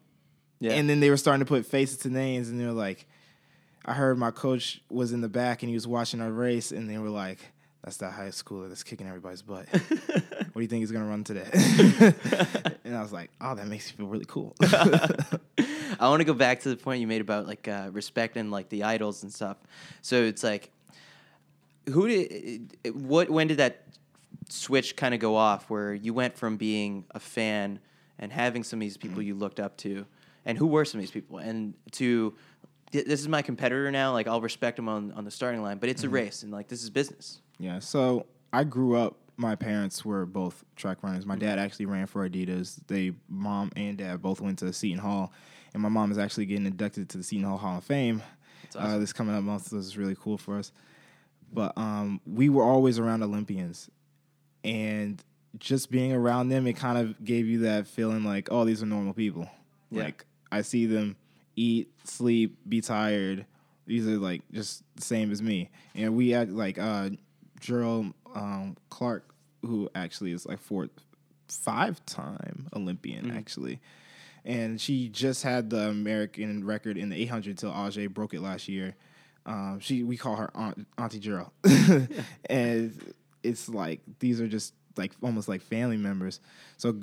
[0.59, 0.71] Yeah.
[0.73, 3.05] and then they were starting to put faces to names, and they were like,
[3.85, 6.89] I heard my coach was in the back and he was watching our race, and
[6.89, 7.39] they were like,
[7.83, 9.67] "That's that high schooler that's kicking everybody's butt.
[9.69, 11.47] what do you think he's gonna run today?"
[12.83, 14.55] and I was like, "Oh, that makes me feel really cool."
[15.99, 18.51] I want to go back to the point you made about like uh, respect and
[18.51, 19.57] like the idols and stuff.
[20.01, 20.71] So it's like,
[21.89, 23.29] who did what?
[23.29, 23.83] When did that
[24.49, 25.69] switch kind of go off?
[25.69, 27.79] Where you went from being a fan
[28.19, 30.05] and having some of these people you looked up to,
[30.45, 32.33] and who were some of these people, and to
[32.91, 34.13] this is my competitor now.
[34.13, 36.67] Like I'll respect him on on the starting line, but it's a race, and like
[36.67, 37.41] this is business.
[37.59, 39.17] Yeah, so I grew up.
[39.39, 41.25] My parents were both track runners.
[41.25, 42.79] My dad actually ran for Adidas.
[42.87, 45.31] They, mom and dad, both went to Seton Hall,
[45.73, 48.23] and my mom is actually getting inducted to the Seton Hall Hall of Fame.
[48.63, 48.91] That's awesome.
[48.91, 50.71] Uh, this coming up month, so this is really cool for us.
[51.53, 53.89] But um, we were always around Olympians,
[54.63, 55.23] and
[55.59, 58.85] just being around them, it kind of gave you that feeling like, oh, these are
[58.85, 59.49] normal people.
[59.91, 60.05] Yeah.
[60.05, 61.15] Like I see them
[61.55, 63.45] eat, sleep, be tired.
[63.85, 65.69] These are like just the same as me.
[65.95, 67.11] And we had like uh
[67.59, 70.89] Jearl um, Clark, who actually is like four
[71.47, 73.79] five time Olympian actually.
[74.45, 78.69] And she just had the American record in the 800 until Ajee' broke it last
[78.69, 78.95] year.
[79.45, 81.53] Um, she we call her Aunt, Auntie Jearl,
[82.49, 86.41] and it's like these are just like almost like family members.
[86.75, 86.99] So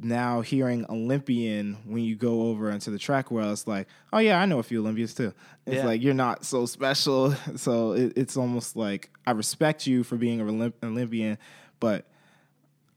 [0.00, 4.40] now hearing Olympian when you go over into the track world, it's like, oh yeah,
[4.40, 5.32] I know a few Olympians too.
[5.64, 5.86] It's Yeah.
[5.86, 7.34] like you're not so special.
[7.56, 11.38] So it, it's almost like I respect you for being an Olymp- Olympian,
[11.80, 12.06] but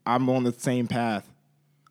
[0.06, 1.30] I'm on the same path.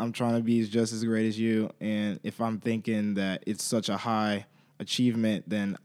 [0.00, 3.64] I'm trying to be just as great as you, and if I'm thinking that it's
[3.64, 4.46] such a high
[4.78, 5.76] achievement, then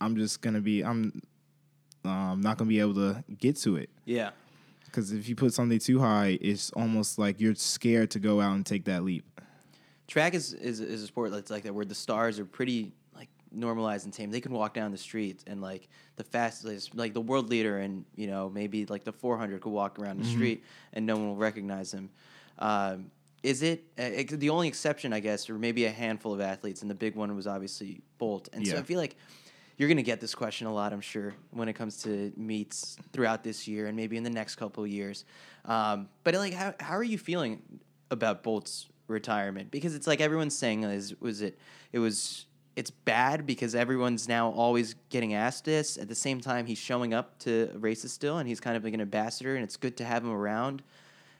[0.00, 1.22] I'm just gonna be I'm
[2.04, 3.90] um, not gonna be able to get to it.
[4.06, 4.30] Yeah.
[4.90, 8.54] Because if you put something too high, it's almost like you're scared to go out
[8.54, 9.24] and take that leap.
[10.08, 13.28] Track is, is is a sport that's like that where the stars are pretty like
[13.52, 14.30] normalized and tame.
[14.30, 18.04] They can walk down the street and like the fastest like the world leader and
[18.16, 21.36] you know maybe like the 400 could walk around the street and no one will
[21.36, 22.10] recognize him.
[22.58, 26.82] Um, is it uh, the only exception, I guess, or maybe a handful of athletes,
[26.82, 28.48] and the big one was obviously Bolt.
[28.52, 29.16] And so I feel like
[29.80, 32.98] you're going to get this question a lot, I'm sure, when it comes to meets
[33.14, 35.24] throughout this year and maybe in the next couple of years.
[35.64, 37.62] Um, but like, how how are you feeling
[38.10, 39.70] about Bolt's retirement?
[39.70, 41.58] Because it's like everyone's saying is was it
[41.92, 42.44] it was
[42.76, 45.96] it's bad because everyone's now always getting asked this.
[45.96, 48.92] At the same time, he's showing up to races still, and he's kind of like
[48.92, 50.82] an ambassador, and it's good to have him around.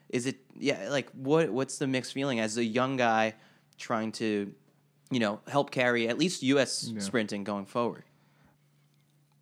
[0.09, 0.89] Is it yeah?
[0.89, 3.35] Like what what's the mixed feeling as a young guy
[3.77, 4.51] trying to,
[5.11, 6.91] you know, help carry at least U.S.
[6.91, 7.01] Yeah.
[7.01, 8.05] sprinting going forward?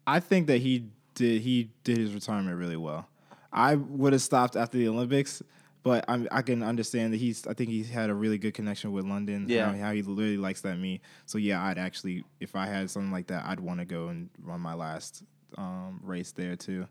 [0.08, 3.06] I think that he did he did his retirement really well.
[3.52, 5.42] I would have stopped after the Olympics,
[5.82, 7.46] but I'm, I can understand that he's.
[7.46, 9.44] I think he's had a really good connection with London.
[9.48, 9.70] Yeah.
[9.70, 11.02] how, how he really likes that meet.
[11.26, 14.30] So yeah, I'd actually, if I had something like that, I'd want to go and
[14.42, 15.24] run my last
[15.58, 16.86] um, race there too.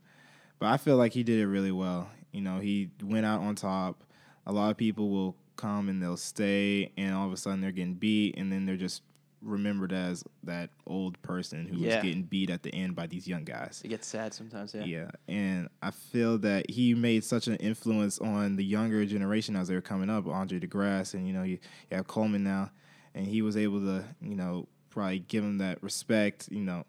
[0.59, 2.09] But I feel like he did it really well.
[2.31, 4.03] You know, he went out on top.
[4.45, 7.71] A lot of people will come and they'll stay, and all of a sudden they're
[7.71, 9.01] getting beat, and then they're just
[9.41, 11.95] remembered as that old person who Yeah.
[11.97, 13.81] was getting beat at the end by these young guys.
[13.85, 14.73] It gets sad sometimes.
[14.73, 14.83] Yeah.
[14.85, 19.67] Yeah, and I feel that he made such an influence on the younger generation as
[19.67, 20.27] they were coming up.
[20.27, 21.59] Andre De Grasse, and you know, you,
[21.91, 22.71] you have Coleman now,
[23.13, 26.83] and he was able to, you know, probably give him that respect, you know,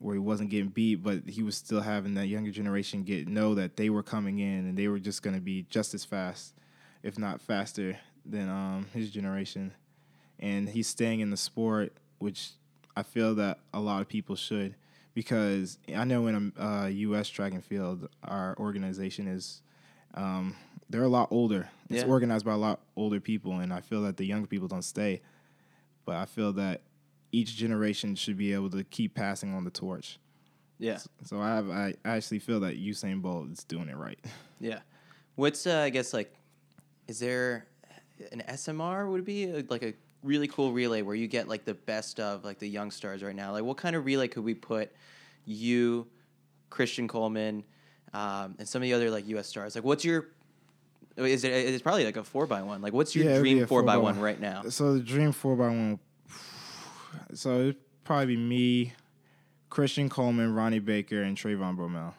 [0.00, 3.54] where he wasn't getting beat, but he was still having that younger generation get know
[3.54, 6.54] that they were coming in and they were just going to be just as fast,
[7.02, 9.72] if not faster, than um, his generation.
[10.40, 12.50] And he's staying in the sport, which
[12.96, 14.74] I feel that a lot of people should
[15.14, 17.28] because I know in a uh, U.S.
[17.28, 19.62] track and field, our organization is
[20.14, 20.54] um,
[20.88, 21.68] they're a lot older.
[21.90, 22.08] It's Yeah.
[22.08, 25.20] organized by a lot older people, and I feel that the younger people don't stay.
[26.04, 26.82] But I feel that
[27.32, 30.18] each generation should be able to keep passing on the torch.
[30.78, 30.98] Yeah.
[31.24, 34.18] So I have I actually feel that Usain Bolt is doing it right.
[34.60, 34.80] Yeah.
[35.36, 36.32] What's uh, I guess like,
[37.06, 37.66] is there
[38.32, 39.08] an SMR?
[39.10, 42.18] Would it be uh, like a really cool relay where you get like the best
[42.20, 43.52] of like the young stars right now?
[43.52, 44.90] Like, what kind of relay could we put
[45.44, 46.06] you,
[46.70, 47.64] Christian Coleman,
[48.12, 49.46] um, and some of the other like U.S.
[49.46, 49.74] stars?
[49.74, 50.26] Like, what's your
[51.16, 51.50] is it?
[51.52, 52.80] It's probably like a four by one.
[52.80, 54.02] Like, what's your Yeah, dream a four by 4x1.
[54.02, 54.62] one right now?
[54.68, 55.98] So the dream four by one.
[57.34, 58.92] So it'd probably be me,
[59.70, 62.14] Christian Coleman, Ronnie Baker, and Trayvon Bromell.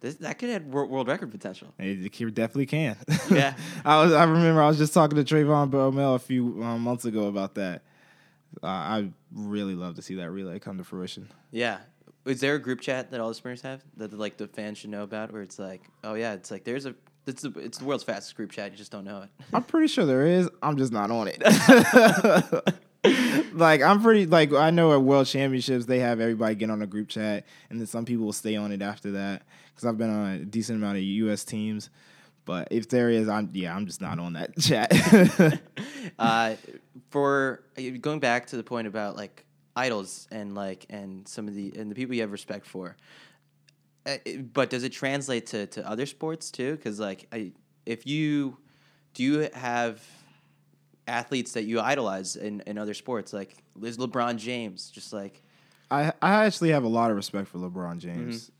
[0.00, 1.68] This, that could have wor- world record potential.
[1.78, 2.96] It, it definitely can.
[3.30, 3.54] Yeah.
[3.84, 4.12] I was.
[4.12, 7.54] I remember I was just talking to Trayvon Bromell a few um, months ago about
[7.54, 7.82] that.
[8.62, 11.28] Uh, I really love to see that relay come to fruition.
[11.50, 11.78] Yeah.
[12.26, 14.90] Is there a group chat that all the sprinters have that like the fans should
[14.90, 15.32] know about?
[15.32, 16.94] Where it's like, oh yeah, it's like there's a
[17.26, 18.70] it's the it's the world's fastest group chat.
[18.70, 19.28] You just don't know it.
[19.52, 20.48] I'm pretty sure there is.
[20.62, 21.42] I'm just not on it.
[23.52, 26.86] like I'm pretty like I know at World Championships they have everybody get on a
[26.86, 29.42] group chat, and then some people will stay on it after that.
[29.68, 31.44] Because I've been on a decent amount of U.S.
[31.44, 31.90] teams,
[32.44, 35.60] but if there is, I'm yeah, I'm just not on that chat.
[36.18, 36.54] uh,
[37.10, 39.44] for uh, going back to the point about like
[39.76, 42.96] idols and like and some of the and the people you have respect for.
[44.06, 44.16] Uh,
[44.52, 46.76] but does it translate to, to other sports too?
[46.76, 47.52] Because like, I,
[47.86, 48.58] if you
[49.14, 50.02] do you have
[51.06, 53.32] athletes that you idolize in, in other sports?
[53.32, 55.42] Like, is LeBron James just like
[55.90, 57.98] I I actually have a lot of respect for LeBron mm-hmm.
[57.98, 58.50] James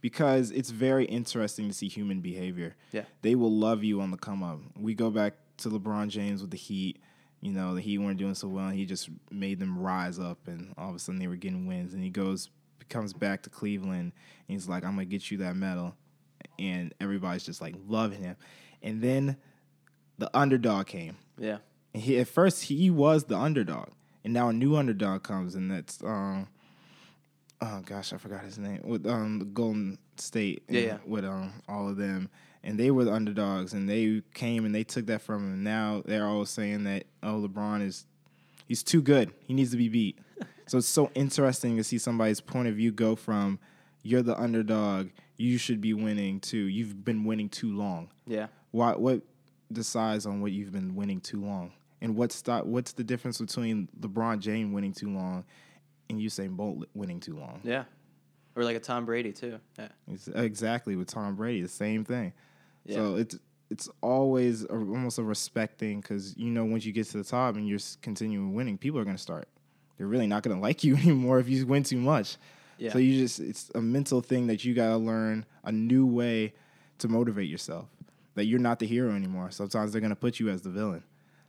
[0.00, 2.76] because it's very interesting to see human behavior.
[2.92, 3.04] Yeah.
[3.22, 4.60] They will love you on the come up.
[4.78, 7.00] We go back to LeBron James with the Heat.
[7.40, 10.48] You know, the Heat weren't doing so well, and he just made them rise up,
[10.48, 11.94] and all of a sudden they were getting wins.
[11.94, 12.50] And he goes,
[12.88, 14.12] comes back to Cleveland, and
[14.46, 15.94] he's like, "I'm gonna get you that medal,"
[16.58, 18.36] and everybody's just like loving him.
[18.82, 19.36] And then
[20.18, 21.58] the underdog came, yeah
[21.94, 23.88] and he, at first he was the underdog,
[24.24, 26.48] and now a new underdog comes, and that's um,
[27.60, 30.98] oh gosh, I forgot his name with um the Golden State, Yeah, and yeah.
[31.06, 32.28] with um all of them,
[32.62, 35.62] and they were the underdogs, and they came and they took that from him.
[35.62, 38.06] Now they're all saying that oh LeBron is
[38.66, 40.18] he's too good, he needs to be beat.
[40.66, 43.58] so it's so interesting to see somebody's point of view go from
[44.04, 46.56] you're the underdog, you should be winning too.
[46.58, 49.22] You've been winning too long yeah why what
[49.72, 51.72] decides on what you've been winning too long?
[52.00, 55.44] And what's stop what's the difference between LeBron James winning too long
[56.08, 57.60] and Usain Bolt winning too long?
[57.64, 57.84] Yeah,
[58.54, 59.58] or like a Tom Brady too.
[59.78, 59.88] Yeah.
[60.08, 62.32] It's exactly with Tom Brady the same thing.
[62.84, 62.96] Yeah.
[62.96, 63.38] so it's
[63.70, 67.24] it's always a, almost a respect thing because you know once you get to the
[67.24, 69.48] top and you're continuing winning people are going to start.
[69.96, 72.36] They're really not going to like you anymore if you win too much.
[72.78, 72.92] Yeah.
[72.92, 76.54] so you just it's a mental thing that you got to learn a new way
[76.98, 77.88] to motivate yourself
[78.38, 81.02] that you're not the hero anymore sometimes they're going to put you as the villain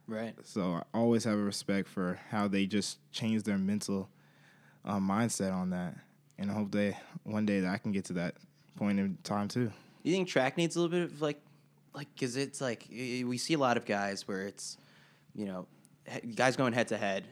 [0.08, 0.36] right.
[0.44, 4.10] so I always have a respect for how they just change their mental
[4.86, 5.96] um, mindset on that,
[6.38, 8.36] and I hope they one day that I can get to that
[8.76, 9.72] point in time too.
[10.04, 11.42] You think track needs a little bit of like,
[11.94, 14.78] like, cause it's like we see a lot of guys where it's,
[15.36, 15.68] you know,
[16.36, 17.26] guys going head to head,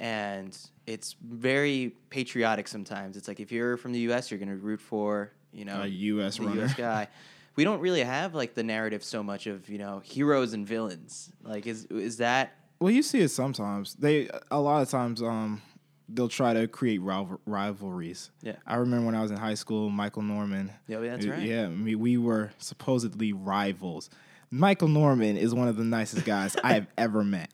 [0.00, 3.16] and it's very patriotic sometimes.
[3.16, 6.38] It's like if you're from the U.S., you're gonna root for, you know, A U.S.
[6.38, 6.60] the runner.
[6.60, 6.74] U.S.
[6.74, 7.08] guy.
[7.60, 11.30] We don't really have like the narrative so much of you know heroes and villains.
[11.42, 13.96] Like, is is that Well, you see it sometimes.
[13.96, 15.60] They a lot of times um
[16.08, 18.30] they'll try to create rival- rivalries.
[18.40, 18.56] Yeah.
[18.66, 20.72] I remember when I was in high school, Michael Norman.
[20.88, 21.42] Yeah, that's right.
[21.42, 24.08] Yeah, we, we were supposedly rivals.
[24.50, 27.52] Michael Norman is one of the nicest guys I have ever met.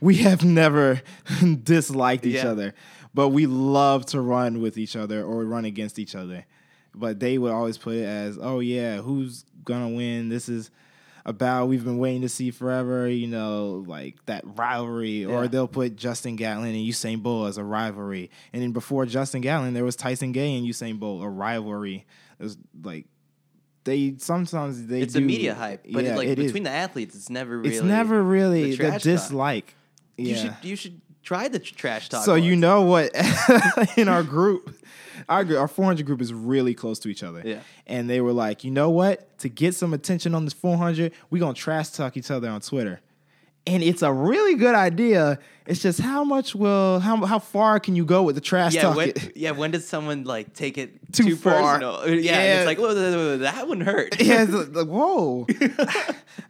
[0.00, 1.02] We have never
[1.64, 2.50] disliked each Yeah.
[2.52, 2.74] other,
[3.12, 6.46] but we love to run with each other or run against each other.
[6.94, 10.28] But they would always put it as, "Oh yeah, who's gonna win?
[10.28, 10.70] This is
[11.24, 15.24] a battle we've been waiting to see forever." You know, like that rivalry.
[15.24, 18.30] Or they'll put Justin Gatlin and Usain Bolt as a rivalry.
[18.52, 22.04] And then before Justin Gatlin, there was Tyson Gay and Usain Bolt, a rivalry.
[22.38, 23.06] It was like
[23.84, 25.86] they sometimes they it's do, a media hype?
[25.90, 26.46] But yeah, like it is.
[26.46, 27.76] between the athletes, it's never really.
[27.76, 29.02] it's never really the the, talk.
[29.02, 29.74] dislike.
[30.16, 30.36] You yeah.
[30.36, 32.24] should you should try the tr- trash talk.
[32.24, 33.10] So you know what?
[33.96, 34.74] in our group,
[35.28, 37.42] our our 400 group is really close to each other.
[37.44, 37.60] Yeah.
[37.86, 39.38] And they were like, you know what?
[39.38, 43.00] To get some attention on this 400, we gonna trash talk each other on Twitter.
[43.64, 45.38] And it's a really good idea.
[45.66, 48.82] It's just how much will how how far can you go with the trash Yeah,
[48.82, 48.96] talk?
[48.96, 49.52] when, yeah.
[49.52, 51.78] When does someone like take it Too too, far.
[51.78, 52.08] personal?
[52.08, 52.58] Yeah, Yeah.
[52.58, 54.20] it's like, whoa, that wouldn't hurt.
[54.20, 55.46] yeah, it's like, whoa.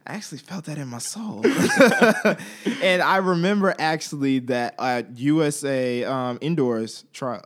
[0.07, 1.45] I actually felt that in my soul.
[2.81, 7.45] and I remember actually that at USA um, indoors trials,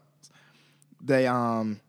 [1.04, 1.82] they um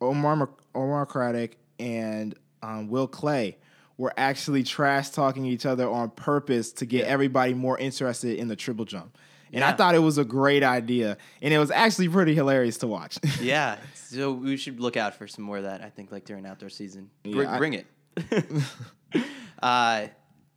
[0.00, 3.56] Omar Omar Craddock and um, Will Clay
[4.00, 8.56] were actually trash talking each other on purpose to get everybody more interested in the
[8.56, 9.18] triple jump.
[9.52, 12.86] And I thought it was a great idea, and it was actually pretty hilarious to
[12.86, 13.18] watch.
[13.42, 15.82] Yeah, so we should look out for some more of that.
[15.82, 17.10] I think like during outdoor season.
[17.24, 17.86] Br- Yeah, I- bring it.
[19.62, 20.06] uh,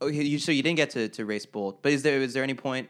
[0.01, 2.43] okay, you, so you didn't get to, to race Bolt, but is there is there
[2.43, 2.87] any point,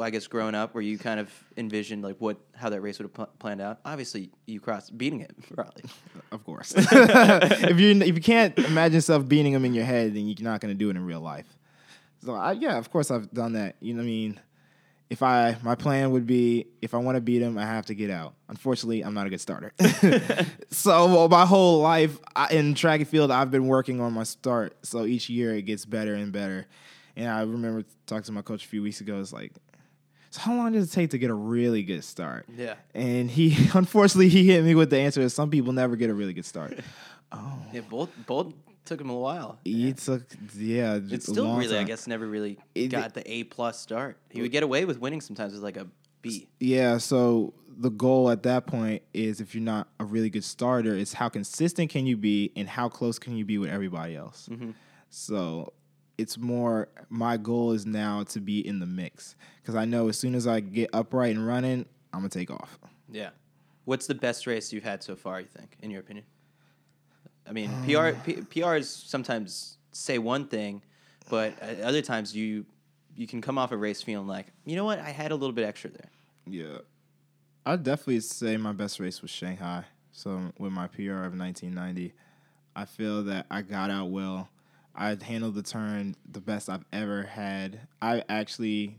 [0.00, 3.04] I guess growing up, where you kind of envisioned like what how that race would
[3.04, 3.80] have pl- planned out?
[3.84, 5.84] Obviously, you crossed beating him probably.
[6.32, 10.26] of course, if you if you can't imagine yourself beating him in your head, then
[10.26, 11.46] you're not going to do it in real life.
[12.24, 13.76] So I, yeah, of course I've done that.
[13.80, 14.40] You know what I mean?
[15.08, 17.94] If I my plan would be if I want to beat him, I have to
[17.94, 18.34] get out.
[18.48, 19.72] Unfortunately, I'm not a good starter.
[20.70, 24.24] so well, my whole life I, in track and field, I've been working on my
[24.24, 24.76] start.
[24.82, 26.66] So each year it gets better and better.
[27.16, 29.18] And I remember talking to my coach a few weeks ago.
[29.20, 29.52] It's like,
[30.36, 32.44] so how long does it take to get a really good start?
[32.54, 32.74] Yeah.
[32.94, 36.14] And he unfortunately he hit me with the answer: is some people never get a
[36.14, 36.78] really good start.
[37.72, 38.54] Yeah, both both
[38.86, 39.58] took him a while.
[39.64, 40.22] He took
[40.56, 40.98] yeah.
[41.10, 44.16] It's still really, I guess, never really It- got the A plus start.
[44.30, 45.86] He would get away with winning sometimes with like a
[46.22, 46.48] B.
[46.60, 50.94] Yeah, so the goal at that point is if you're not a really good starter,
[50.94, 54.48] is how consistent can you be and how close can you be with everybody else.
[54.50, 54.70] Mm-hmm.
[55.10, 55.74] So
[56.18, 60.18] it's more my goal is now to be in the mix because I know as
[60.18, 62.78] soon as I get upright and running, I'm gonna take off.
[63.10, 63.30] Yeah.
[63.84, 65.40] What's the best race you've had so far?
[65.40, 66.26] You think, in your opinion?
[67.48, 70.82] I mean, PR P, PRs sometimes say one thing,
[71.30, 72.66] but other times you
[73.14, 75.54] you can come off a race feeling like, you know what, I had a little
[75.54, 76.10] bit extra there.
[76.46, 76.78] Yeah,
[77.64, 79.84] I'd definitely say my best race was Shanghai.
[80.12, 82.12] So with my PR of 1990,
[82.74, 84.48] I feel that I got out well.
[84.96, 87.80] I handled the turn the best I've ever had.
[88.00, 88.96] I actually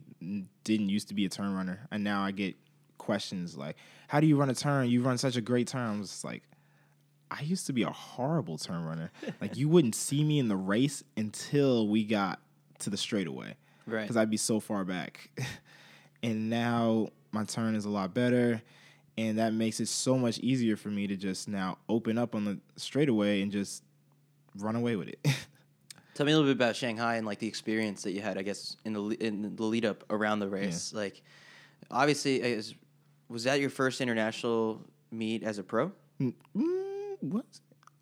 [0.63, 2.55] didn't used to be a turn runner, and now I get
[2.97, 3.75] questions like,
[4.07, 4.89] "How do you run a turn?
[4.89, 6.43] You run such a great turn." I'm just like,
[7.31, 9.11] I used to be a horrible turn runner.
[9.41, 12.39] like you wouldn't see me in the race until we got
[12.79, 13.55] to the straightaway
[13.85, 14.01] Right.
[14.03, 15.29] because I'd be so far back.
[16.23, 18.61] and now my turn is a lot better,
[19.17, 22.45] and that makes it so much easier for me to just now open up on
[22.45, 23.83] the straightaway and just
[24.55, 25.19] run away with it.
[26.17, 28.41] Tell me a little bit about Shanghai and like the experience that you had, I
[28.41, 30.91] guess, in the in the lead up around the race.
[30.91, 31.21] Like,
[31.91, 32.73] obviously, is,
[33.29, 35.91] was that your first international meet as a pro?
[36.19, 36.33] Mm,
[37.19, 37.45] what?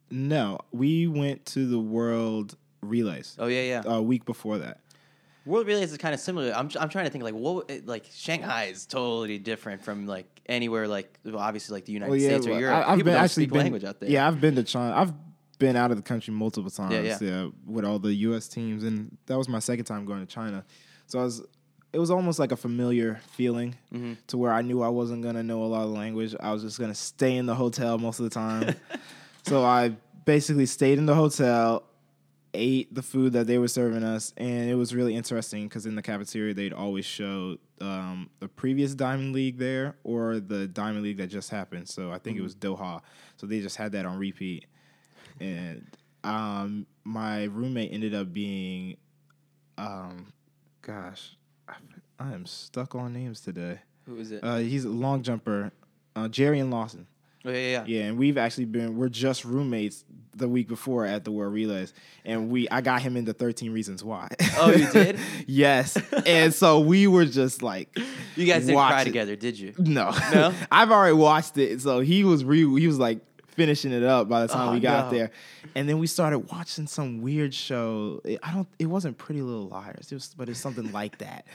[0.10, 3.82] No, we went to the World Relays Oh yeah, yeah.
[3.86, 4.80] a week before that.
[5.46, 6.54] World Relays is kind of similar.
[6.56, 10.88] I'm I'm trying to think like what like Shanghai is totally different from like anywhere
[10.88, 12.76] like well, obviously like the United States or well, Europe.
[12.78, 14.10] I- I've People been actually been, language out there.
[14.10, 14.96] Yeah, I've been to China.
[14.96, 15.12] I've
[15.56, 16.94] been out of the country multiple times.
[17.22, 17.48] yeah.
[17.66, 18.48] with all the U.S.
[18.48, 20.64] teams, and that was my second time going to China.
[21.08, 21.44] So I was,
[21.94, 24.14] it was almost like a familiar feeling Mm-hmm.
[24.28, 26.36] to where I knew I wasn't gonna know a lot of language.
[26.40, 28.76] I was just gonna stay in the hotel most of the time.
[29.44, 31.84] so I basically stayed in the hotel.
[32.58, 35.96] Ate the food that they were serving us, and it was really interesting because in
[35.96, 41.18] the cafeteria they'd always show um, the previous Diamond League there or the Diamond League
[41.18, 41.90] that just happened.
[41.90, 43.02] So I think it was Doha.
[43.36, 44.68] So they just had that on repeat,
[45.40, 45.86] and
[46.24, 48.98] um, my roommate ended up being,
[49.78, 50.28] um,
[50.82, 51.36] gosh,
[51.68, 51.74] I,
[52.20, 53.80] I am stuck on names today.
[54.06, 54.44] Who is it?
[54.44, 55.72] Uh, he's a long jumper,
[56.16, 57.08] uh, Jarrion Lawson.
[57.46, 57.84] oh yeah, yeah.
[57.86, 60.04] Yeah, and we've actually been we're just roommates
[60.36, 61.94] the week before at the World Relays,
[62.26, 64.28] and we I got him into Thirteen Reasons Why.
[64.58, 65.18] Oh, you did?
[65.48, 67.96] yes, and so we were just like,
[68.36, 69.06] You guys didn't cry it.
[69.06, 69.74] together, did you?
[69.78, 70.54] no, No?
[70.72, 73.20] I've already watched it, so he was re he was like
[73.56, 75.18] finishing it up by the time Oh, we got no.
[75.18, 75.32] there,
[75.76, 78.22] and then we started watching some weird show.
[78.24, 81.46] It- I don't, it wasn't Pretty Little Liars, it was, but it's something like that,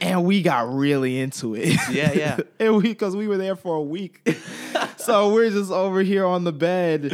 [0.00, 1.76] and we got really into it.
[1.90, 2.38] Yeah, yeah.
[2.60, 4.28] and we because we were there for a week,
[4.96, 7.12] so we're just over here on the bed.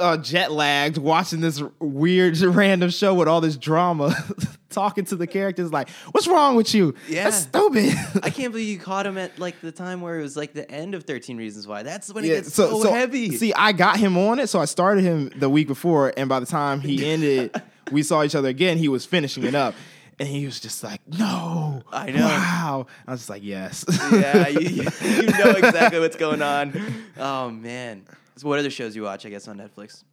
[0.00, 4.12] Uh, jet lagged, watching this weird random show with all this drama,
[4.70, 6.96] talking to the characters like, "What's wrong with you?
[7.08, 7.24] Yeah.
[7.24, 7.94] That's stupid."
[8.24, 10.68] I can't believe you caught him at like the time where it was like the
[10.68, 11.84] end of Thirteen Reasons Why.
[11.84, 13.36] That's when it gets so, heavy.
[13.36, 16.40] See, I got him on it, so I started him the week before, and by
[16.40, 17.54] the time he ended,
[17.92, 18.78] we saw each other again.
[18.78, 19.76] He was finishing it up,
[20.18, 22.26] and he was just like, "No, I know.
[22.26, 27.04] Wow." I was just like, "Yes." yeah, you you know exactly what's going on.
[27.16, 28.06] Oh man.
[28.36, 29.26] So what other shows you watch?
[29.26, 30.04] I guess on Netflix.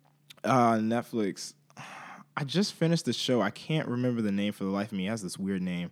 [0.44, 1.54] uh, Netflix.
[2.38, 3.42] I just finished the show.
[3.42, 5.08] I can't remember the name for the life of me.
[5.08, 5.92] It has this weird name,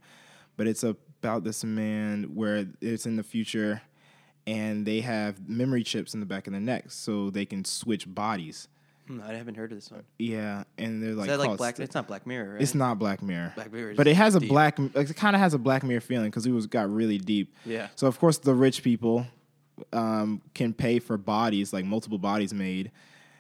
[0.56, 3.82] but it's about this man where it's in the future,
[4.46, 8.06] and they have memory chips in the back of their neck, so they can switch
[8.08, 8.70] bodies.
[9.08, 10.04] Hmm, I haven't heard of this one.
[10.20, 11.80] Yeah, and they're like Is that like Black?
[11.80, 12.62] It's not Black Mirror, right?
[12.62, 13.52] It's not Black Mirror.
[13.56, 14.50] Black Mirror but it has a deep.
[14.50, 14.80] black.
[14.80, 17.54] It kind of has a Black Mirror feeling because it was got really deep.
[17.66, 17.88] Yeah.
[17.96, 19.26] So of course the rich people
[19.94, 22.92] um, can pay for bodies, like multiple bodies made.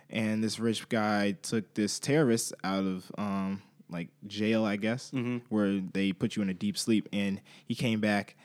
[0.10, 5.12] And this rich guy took this terrorist out of um, like jail, I guess,
[5.50, 7.10] where they put you in a deep sleep.
[7.12, 8.36] And he came back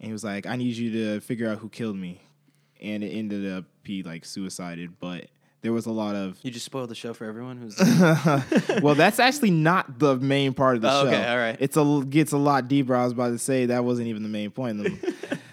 [0.00, 2.20] and he was like, I need you to figure out who killed me.
[2.80, 5.26] And it ended up he like suicided, but
[5.60, 7.78] there was a lot of You just spoiled the show for everyone who's.
[8.82, 11.08] well, that's actually not the main part of the Oh, show.
[11.08, 11.56] okay, all right.
[11.60, 12.96] It's a gets a lot deeper.
[12.96, 14.80] I was about to say that wasn't even the main point.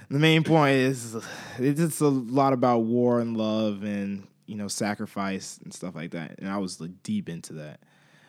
[0.10, 1.16] The, main point is
[1.57, 6.39] it's a lot about war and love and you know sacrifice and stuff like that.
[6.39, 7.80] And I was like, deep into that.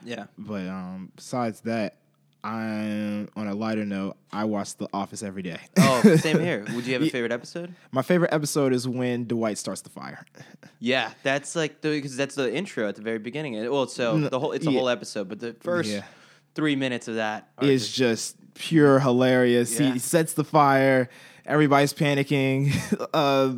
[0.05, 0.27] yeah.
[0.37, 1.97] But um, besides that,
[2.43, 4.17] I'm on a lighter note.
[4.33, 5.61] I watch The Office every day.
[5.79, 6.65] Oh, same here.
[6.75, 7.75] Would you have a favorite episode?
[7.93, 10.25] My favorite episode is when Dwight starts the fire.
[10.79, 13.71] Yeah, that's like the because that's the intro at the very beginning.
[13.71, 14.79] Well, so the whole it's a yeah.
[14.79, 16.05] whole episode, but the first Yeah.
[16.55, 19.79] three minutes of that is just- just pure hilarious.
[19.79, 19.93] Yeah.
[19.93, 21.09] He sets the fire.
[21.47, 22.73] Everybody's panicking.
[23.15, 23.55] uh,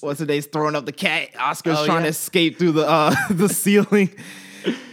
[0.00, 0.42] what's name?
[0.42, 1.30] Throwing up the cat.
[1.38, 2.04] Oscar's Oh, trying yeah.
[2.04, 4.10] to escape through the uh, the ceiling,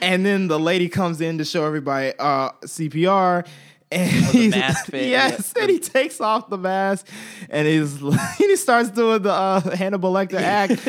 [0.02, 3.48] and then the lady comes in to show everybody uh, CPR.
[3.94, 5.64] And mask fit, yes, yeah.
[5.64, 7.06] and he takes off the mask,
[7.50, 10.88] and he's and he starts doing the uh, Hannibal Lecter act,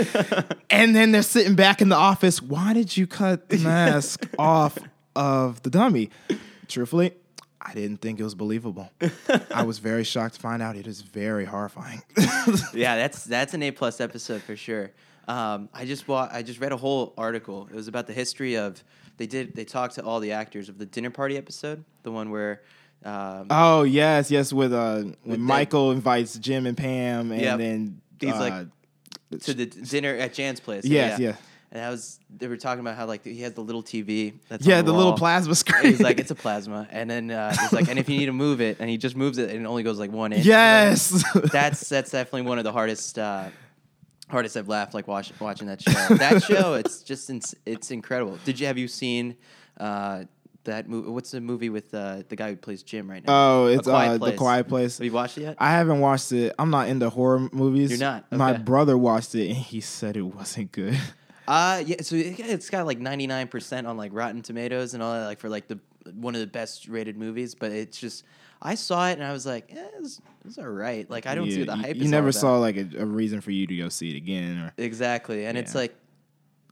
[0.70, 2.40] and then they're sitting back in the office.
[2.40, 4.78] Why did you cut the mask off
[5.16, 6.10] of the dummy?
[6.68, 7.12] Truthfully,
[7.64, 8.90] I didn't think it was believable.
[9.54, 12.02] I was very shocked to find out it is very horrifying.
[12.74, 14.90] yeah, that's that's an A plus episode for sure.
[15.28, 17.68] Um, I just wa- I just read a whole article.
[17.70, 18.82] It was about the history of
[19.16, 22.30] they did they talked to all the actors of the dinner party episode, the one
[22.30, 22.62] where
[23.04, 24.52] um, oh yes, yes.
[24.52, 27.58] With uh, when With Michael invites Jim and Pam, and Yep.
[27.58, 28.38] then He's uh,
[29.30, 30.84] like, to the dinner at Jan's place.
[30.84, 31.36] Yes, yeah.
[31.72, 34.34] And I was they were talking about how like he has the little TV.
[34.50, 35.84] That's yeah, on the little plasma screen.
[35.84, 38.32] He's like, it's a plasma, and then uh, he's like, and if you need to
[38.32, 40.44] move it, and he just moves it, and it only goes like one inch.
[40.44, 41.24] yes.
[41.50, 43.48] that's that's definitely one of the hardest uh,
[44.28, 46.14] hardest I've laughed like watch, watching that show.
[46.16, 48.38] that show, it's just ins- it's incredible.
[48.44, 49.36] Did you have you seen
[49.78, 50.24] uh,
[50.64, 51.08] that movie?
[51.08, 53.32] What's the movie with uh, the guy who plays Jim right now?
[53.32, 54.98] oh, it's uh, the Quiet Place.
[54.98, 55.56] Have you watched it yet?
[55.58, 56.54] I haven't watched it.
[56.58, 57.90] I'm not into horror movies.
[57.90, 58.30] You're not?
[58.30, 60.98] My brother watched it and he said it wasn't good.
[61.48, 65.26] Uh yeah, so it- it's got like 99% on like Rotten Tomatoes and all that
[65.26, 65.78] like for like the
[66.14, 68.24] one of the best rated movies, but it's just
[68.60, 71.08] I saw it and I was like, eh, it's, it's all right.
[71.10, 73.50] Like I don't see Yeah, the hype You never saw like a, a reason for
[73.50, 75.46] you to go see it again, or Exactly.
[75.46, 75.94] And it's like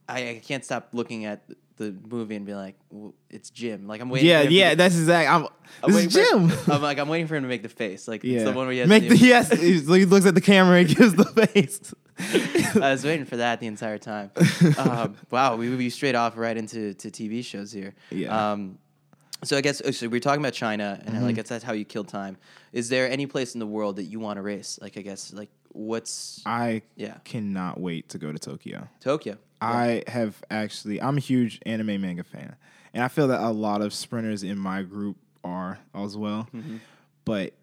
[0.09, 1.43] I, I can't stop looking at
[1.77, 3.87] the movie and be like, well, it's Jim.
[3.89, 4.71] Like I'm waiting yeah, for him yeah.
[4.71, 5.31] to, that's exact.
[5.31, 5.47] I'm,
[5.83, 6.53] I'm this is Jim.
[6.73, 8.07] I'm like I'm waiting for him to make the face.
[8.07, 9.61] Like it's yeah, the one where he has make the the, yes.
[9.61, 11.95] He looks at the camera and gives the face.
[12.83, 14.31] I was waiting for that the entire time.
[14.79, 17.95] Um, wow, we would be straight off right into to TV shows here.
[18.11, 18.53] Yeah.
[18.53, 18.79] Um,
[19.43, 20.09] so I guess oh, so.
[20.09, 21.27] We're talking about China, and Mm-hmm.
[21.27, 22.37] I guess that's how you kill time.
[22.73, 24.79] Is there any place in the world that you want to race?
[24.83, 27.16] Like I guess like what's I Yeah.
[27.25, 28.89] cannot wait to go to Tokyo.
[29.01, 29.39] Tokyo?
[29.61, 31.01] I have actually.
[31.01, 32.57] I'm a huge anime manga fan,
[32.95, 36.49] and I feel that a lot of sprinters in my group are as well.
[36.55, 36.77] Mm-hmm.
[37.25, 37.55] But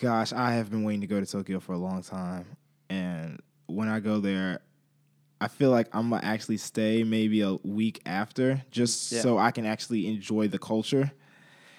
[0.00, 2.46] gosh, I have been waiting to go to Tokyo for a long time,
[2.88, 4.60] and when I go there,
[5.40, 9.20] I feel like I'm gonna actually stay maybe a week after, just Yeah.
[9.20, 11.12] so I can actually enjoy the culture.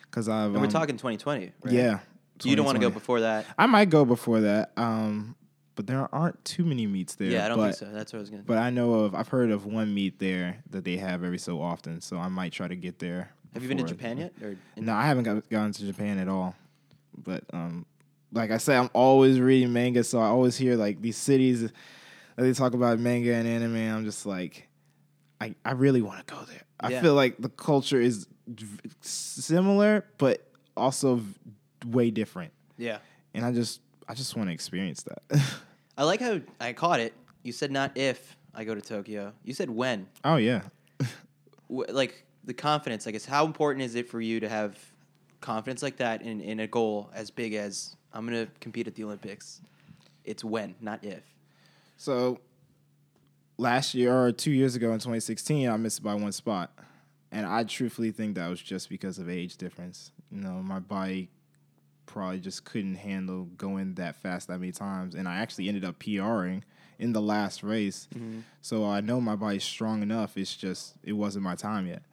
[0.03, 1.51] Because I've And we're um, talking 2020.
[1.63, 1.73] Right?
[1.73, 1.99] yeah.
[2.43, 3.45] You don't want to go before that.
[3.57, 5.35] I might go before that, um,
[5.75, 7.31] but there aren't too many meets there.
[7.31, 7.85] Yeah, I don't but, think so.
[7.91, 8.43] That's what I was gonna.
[8.43, 11.61] But I know of, I've heard of one meet there that they have every so
[11.61, 13.31] often, so I might try to get there.
[13.53, 14.33] Have you been to Japan yet?
[14.41, 16.55] Or No, I haven't got, gone to Japan at all.
[17.17, 17.87] But um,
[18.31, 21.71] like I said, I'm always reading manga, so I always hear like these cities that
[22.37, 23.75] they talk about manga and anime.
[23.75, 24.67] And I'm just like,
[25.41, 26.61] I I really want to go there.
[26.79, 27.01] I Yeah.
[27.01, 28.27] feel like the culture is
[29.01, 30.43] similar, but
[30.75, 31.21] also
[31.85, 32.99] way different, Yeah.
[33.33, 35.41] and I just I just want to experience that.
[35.97, 37.13] I like how I caught it.
[37.43, 39.33] You said not if I go to Tokyo.
[39.43, 40.07] You said when.
[40.23, 40.61] oh yeah.
[41.69, 43.07] Like the confidence.
[43.07, 44.77] I guess how important is it for you to have
[45.41, 49.03] confidence like that in in a goal as big as I'm gonna compete at the
[49.03, 49.61] Olympics?
[50.23, 51.23] It's when, not if.
[51.97, 52.39] So
[53.57, 56.71] last year or two years ago in 2016, I missed by one spot.
[57.31, 60.11] And I truthfully think that was just because of age difference.
[60.31, 61.29] You know, my body
[62.05, 65.13] probably just couldn't handle going that fast that many times.
[65.13, 66.63] And I actually ended up PRing
[66.99, 68.07] in the last race.
[68.15, 68.39] Mm-hmm.
[68.61, 70.37] So I know my body's strong enough.
[70.37, 72.03] It's just, it wasn't my time yet.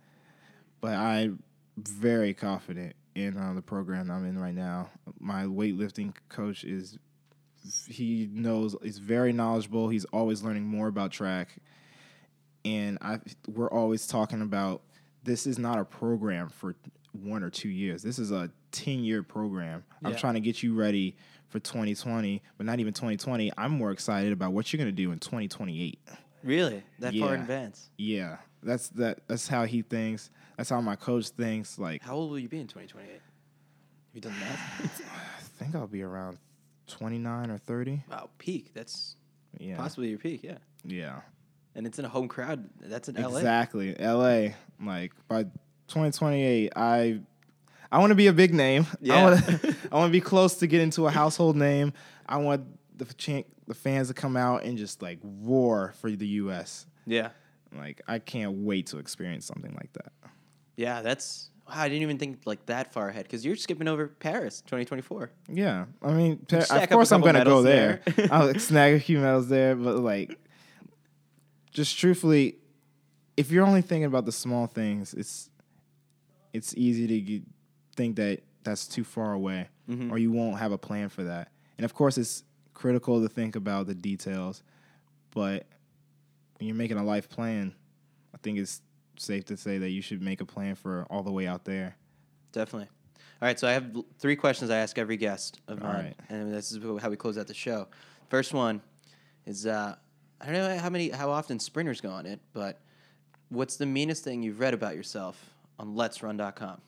[0.80, 1.42] But I'm
[1.76, 4.91] very confident in uh, the program I'm in right now.
[5.21, 6.99] My weightlifting coach is
[7.89, 9.89] he knows he's very knowledgeable.
[9.89, 11.57] He's always learning more about track,
[12.65, 14.83] and I we're always talking about
[15.23, 16.75] this is not a program for
[17.12, 18.03] one or two years.
[18.03, 19.85] This is a 10 year program.
[20.05, 21.17] I'm trying to get you ready
[21.49, 23.53] for 2020, but not even 2020.
[23.57, 25.99] I'm more excited about what you're going to do in 2028.
[26.43, 26.83] Really?
[26.99, 27.41] That far in Yeah.
[27.41, 27.91] advance?
[27.97, 28.37] Yeah.
[28.62, 30.31] That's that that's how he thinks.
[30.57, 33.11] That's how my coach thinks like How old will you be in 2028?
[33.13, 33.21] Have
[34.13, 34.59] you done that?
[34.83, 36.39] I think I'll be around
[36.89, 38.05] 29 or 30.
[38.11, 38.73] wow, peak.
[38.75, 39.17] That's
[39.59, 39.77] Yeah.
[39.77, 40.59] possibly your peak, yeah.
[40.85, 41.21] Yeah.
[41.75, 42.69] And it's in a home crowd.
[42.81, 43.39] That's in LA.
[43.39, 43.95] Exactly.
[43.99, 44.49] LA.
[44.81, 45.45] Like by
[45.89, 47.21] 2028, I
[47.91, 48.87] I want to be a big name.
[49.01, 49.15] Yeah.
[49.19, 51.93] I want to I want to be close to getting to a household name.
[52.27, 52.65] I want
[52.97, 56.87] the chan- the fans to come out and just like roar for the US.
[57.07, 57.31] Yeah.
[57.77, 60.13] Like I can't wait to experience something like that.
[60.77, 64.09] Yeah, that's wow, I didn't even think like that far ahead because you're skipping over
[64.09, 65.31] Paris 2024.
[65.49, 65.87] Yeah.
[66.03, 68.01] I mean, pa- of course I'm going to go there.
[68.16, 68.29] there.
[68.33, 70.39] I'll like, snag a few medals there, but like
[71.72, 72.57] just truthfully
[73.37, 75.51] if you're only thinking about the small things, it's
[76.53, 77.43] it's easy to get,
[77.97, 80.11] think that that's too far away Mm-hmm.
[80.11, 81.51] or you won't have a plan for that.
[81.77, 84.62] And of course, it's critical to think about the details,
[85.35, 85.66] but
[86.59, 87.75] when you're making a life plan,
[88.35, 88.81] I think it's
[89.17, 91.97] safe to say that you should make a plan for all the way out there.
[92.53, 92.89] Definitely.
[93.43, 96.15] All right, so I have three questions I ask every guest of mine, right.
[96.29, 97.89] and this is how we close out the show.
[98.29, 98.81] First one
[99.45, 99.97] is uh,
[100.41, 102.81] I don't know how many how often sprinters go on it, but
[103.49, 106.81] what's the meanest thing you've read about yourself on Let's LetsRun.com?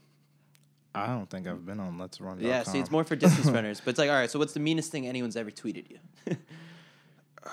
[0.95, 2.41] I don't think I've been on Let's Run.
[2.41, 4.61] Yeah, see, it's more for distance runners, but it's like, all right, so what's the
[4.61, 5.99] meanest thing anyone's ever tweeted you?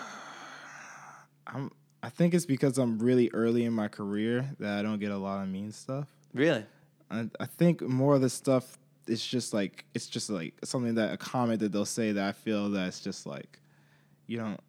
[1.47, 1.71] I'm.
[2.03, 5.17] I think it's because I'm really early in my career that I don't get a
[5.17, 6.07] lot of mean stuff.
[6.33, 6.65] really?
[7.09, 8.77] I, I think more of the stuff
[9.07, 12.31] is just like it's just like something that a comment that they'll say that I
[12.31, 13.59] feel that's just like
[14.27, 14.59] you don't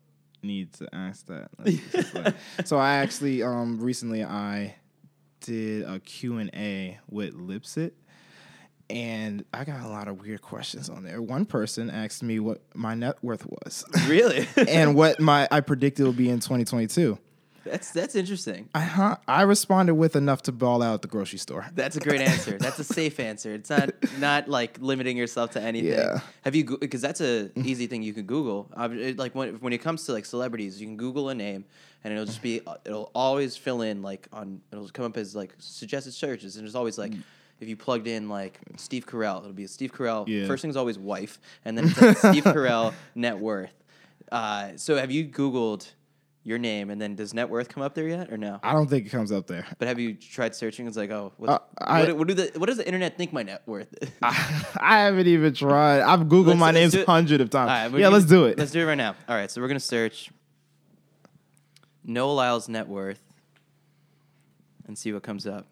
[0.42, 1.48] need to ask that.
[1.58, 4.76] Like, like- so I actually um recently I
[5.40, 7.92] did a Q and A with Lipsit.
[8.90, 11.22] And I got a lot of weird questions on there.
[11.22, 14.46] One person asked me what my net worth was Really?
[14.68, 17.18] and what my I predicted would be in 2022.
[17.64, 18.68] That's that's interesting.
[18.74, 21.66] I huh, I responded with enough to ball out at the grocery store.
[21.74, 22.58] That's a great answer.
[22.58, 23.54] That's a safe answer.
[23.54, 25.92] It's not not like limiting yourself to anything.
[25.92, 26.20] Yeah.
[26.42, 28.70] Have you because that's a easy thing you can Google.
[28.76, 31.64] Like when when it comes to like celebrities, you can Google a name
[32.02, 35.34] and it'll just be uh, it'll always fill in like on it'll come up as
[35.34, 37.12] like suggested searches and there's always like.
[37.60, 40.26] If you plugged in like Steve Carell, it'll be a Steve Carell.
[40.26, 40.46] Yeah.
[40.48, 43.72] First thing's always wife, and then it's like Steve Carell net worth.
[44.30, 45.88] Uh, so have you Googled
[46.46, 48.60] your name, and then does net worth come up there yet, or no?
[48.62, 49.66] I don't think it comes up there.
[49.78, 50.86] But have you tried searching?
[50.86, 53.32] It's like, oh, what's, Uh, I- what, what do the what does the internet think
[53.32, 53.92] my net worth?
[54.02, 54.10] is?
[54.22, 56.00] I, I haven't even tried.
[56.02, 57.06] I've googled Let's- my let's names do it.
[57.06, 57.68] hundred of times.
[57.68, 58.58] Right, we're yeah, gonna- let's do it.
[58.58, 59.16] Let's do it right now.
[59.28, 60.30] All right, so we're gonna search
[62.04, 63.20] Noah Lyles net worth
[64.86, 65.66] and see what comes up.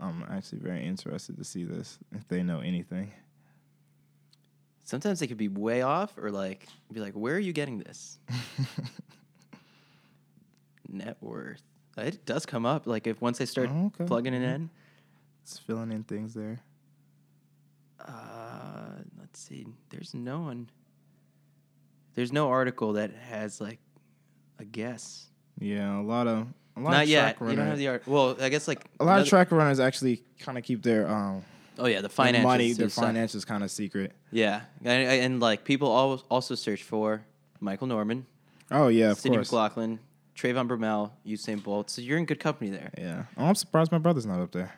[0.00, 3.10] I'm actually very interested to see this if they know anything.
[4.84, 8.18] Sometimes they could be way off, or like be like, where are you getting this
[10.88, 11.62] net worth?
[11.96, 12.86] It does come up.
[12.86, 14.04] Like if once they start Oh, okay.
[14.04, 14.70] plugging it in.
[15.42, 16.60] It's filling in things there.
[18.00, 19.66] Uh, let's see.
[19.90, 20.70] There's no one.
[22.14, 23.78] There's no article that has like
[24.58, 25.26] a guess.
[25.58, 27.20] Yeah, a lot of a lot Not of yet.
[27.22, 27.56] track You runners.
[27.58, 28.06] don't have the art.
[28.06, 31.08] Well, I guess like a lot another- of track runners actually kind of keep their
[31.08, 31.42] um
[31.80, 32.44] Oh yeah, the their finances.
[32.44, 33.04] money, their the side.
[33.06, 34.12] finances kind of secret.
[34.32, 37.22] Yeah, and, and like people always also search for
[37.60, 38.26] Michael Norman,
[38.70, 39.36] Oh yeah, of course.
[39.50, 39.98] McLaughlin,
[40.38, 41.90] Trayvon Bromell, Usain Bolt.
[41.90, 42.90] So you're in good company there.
[42.96, 44.72] Yeah, oh, I'm surprised my brother's not up there,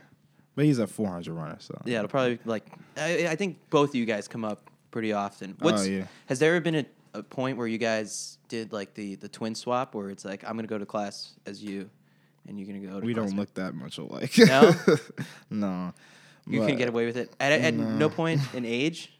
[0.55, 1.57] but he's a 400 runner.
[1.59, 2.65] So Yeah, it'll probably like
[2.97, 5.57] I, I think both of you guys come up pretty often.
[5.59, 6.05] What's, Oh, yeah.
[6.27, 9.55] Has there ever been a, a point where you guys did like the the twin
[9.55, 11.91] swap, where it's like I'm gonna go to class as you,
[12.49, 13.01] and you're gonna go.
[13.01, 14.33] to we don't look that much alike.
[14.39, 14.73] No?
[15.51, 15.93] no.
[16.47, 17.85] You can get away with it at, at no.
[17.97, 18.09] No.
[18.09, 19.13] point in age.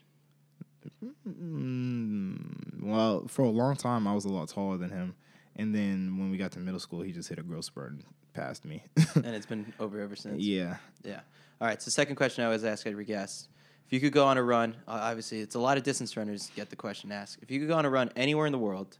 [1.29, 5.15] Mm, well, for a long time, I was a lot taller than him,
[5.61, 8.05] and then when we got to middle school, he just hit a growth spurt and
[8.33, 8.83] passed me.
[9.15, 10.43] and it's been over ever since.
[10.43, 10.77] yeah.
[11.05, 11.21] Yeah.
[11.61, 11.81] All right.
[11.83, 13.49] So second question I always ask every guest:
[13.87, 16.71] If you could go on a run, obviously it's a lot of distance runners get
[16.71, 17.39] the question asked.
[17.43, 18.97] If you could go on a run anywhere in the world,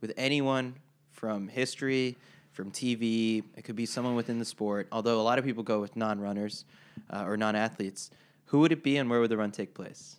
[0.00, 0.74] with anyone
[1.12, 2.16] from history,
[2.50, 4.88] from TV, it could be someone within the sport.
[4.90, 6.64] Although a lot of people go with non-runners
[7.10, 8.10] uh, or non-athletes,
[8.46, 10.16] who would it be, and where would the run take place?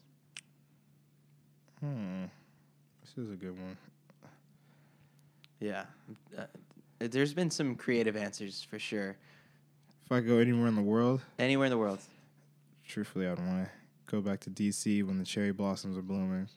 [1.82, 2.24] Hmm.
[3.02, 3.78] This is a good one.
[5.64, 5.86] Yeah.
[6.38, 6.44] Uh,
[7.00, 9.16] there's been some creative answers for sure.
[10.06, 12.00] If I go anywhere in the world, Anywhere in the world.
[12.86, 13.70] truthfully, I'd want to
[14.08, 16.50] go back to DC when the cherry blossoms are blooming.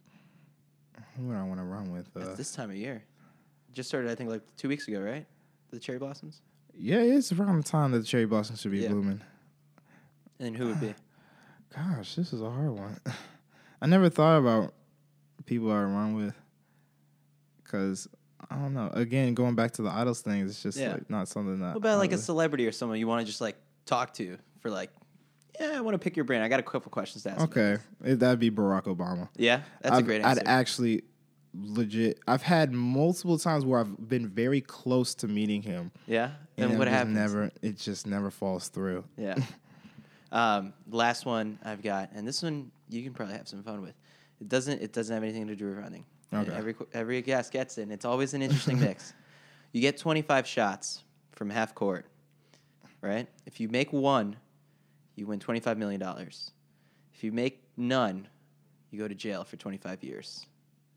[1.17, 2.09] Who would I want to run with?
[2.17, 3.05] Uh, It's this time of year.
[3.73, 5.25] Just started, I think, like two weeks ago, right?
[5.71, 6.41] The cherry blossoms.
[6.75, 8.89] yeah, it's around the time that the cherry blossoms should be Yeah.
[8.89, 9.21] blooming.
[10.41, 10.95] And who would be?
[11.75, 12.99] Gosh, this is a hard one.
[13.81, 14.75] I never thought about
[15.45, 16.35] people I run with
[17.63, 18.09] because
[18.51, 18.91] I don't know.
[18.95, 20.93] Again, going back to the idols thing, it's just Yeah.
[20.95, 21.69] like not something that.
[21.75, 24.15] What about I like a really- celebrity or someone you want to just like talk
[24.15, 24.91] to for like,
[25.59, 26.43] yeah, I want to pick your brain.
[26.43, 27.41] I got a couple questions to ask.
[27.41, 29.29] Okay, it, that'd be Barack Obama.
[29.37, 30.43] Yeah, that's a I've- great answer.
[30.43, 31.03] I'd actually
[31.55, 32.21] legit.
[32.29, 36.33] I've had multiple times where I've been very close to meeting him, yeah.
[36.57, 37.15] and And it what just happens?
[37.17, 39.05] Never, it just never falls through.
[39.17, 39.37] Yeah.
[40.33, 43.95] um, last one I've got, and this one you can probably have some fun with.
[44.41, 44.83] It doesn't.
[44.83, 46.05] It doesn't have anything to do with running.
[46.33, 46.53] Okay.
[46.53, 47.83] Every every guest gets it.
[47.83, 49.13] and It's always an interesting mix.
[49.73, 52.07] You get 25 shots from half court,
[53.03, 53.29] right?
[53.45, 54.37] If you make one,
[55.17, 56.53] you win 25 million dollars.
[57.13, 58.27] If you make none,
[58.91, 60.47] you go to jail for 25 years.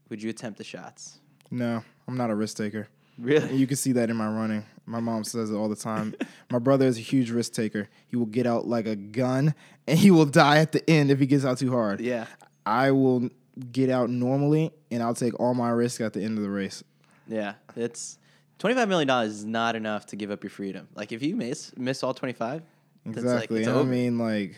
[0.10, 1.20] Would you attempt the shots?
[1.52, 2.88] No, I'm not a risk taker.
[3.18, 3.54] Really?
[3.54, 4.64] You can see that in my running.
[4.86, 6.16] My mom says it all the time.
[6.50, 7.90] my brother is a huge risk taker.
[8.08, 9.54] He will get out like a gun,
[9.88, 12.00] and he will die at the end if he gets out too hard.
[12.00, 12.28] Yeah.
[12.70, 13.30] I will
[13.72, 16.84] get out normally, and I'll take all my risk at the end of the race.
[17.28, 17.55] Yeah.
[17.76, 18.17] It's
[18.59, 20.88] 25 million dollars is not enough to give up your freedom.
[20.93, 22.61] Like if you miss miss all 25,
[23.05, 23.59] that's like, Exactly.
[23.61, 24.55] it's I mean, like,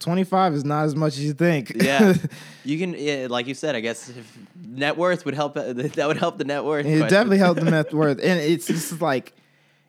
[0.00, 1.72] 25 is not as much as you think.
[1.82, 2.14] Yeah,
[2.64, 2.94] you can.
[2.94, 5.54] Yeah, like you said, I guess if net worth would help.
[5.54, 6.86] That would help the net worth.
[6.86, 8.18] it definitely helped the net worth.
[8.22, 9.34] And it's just like,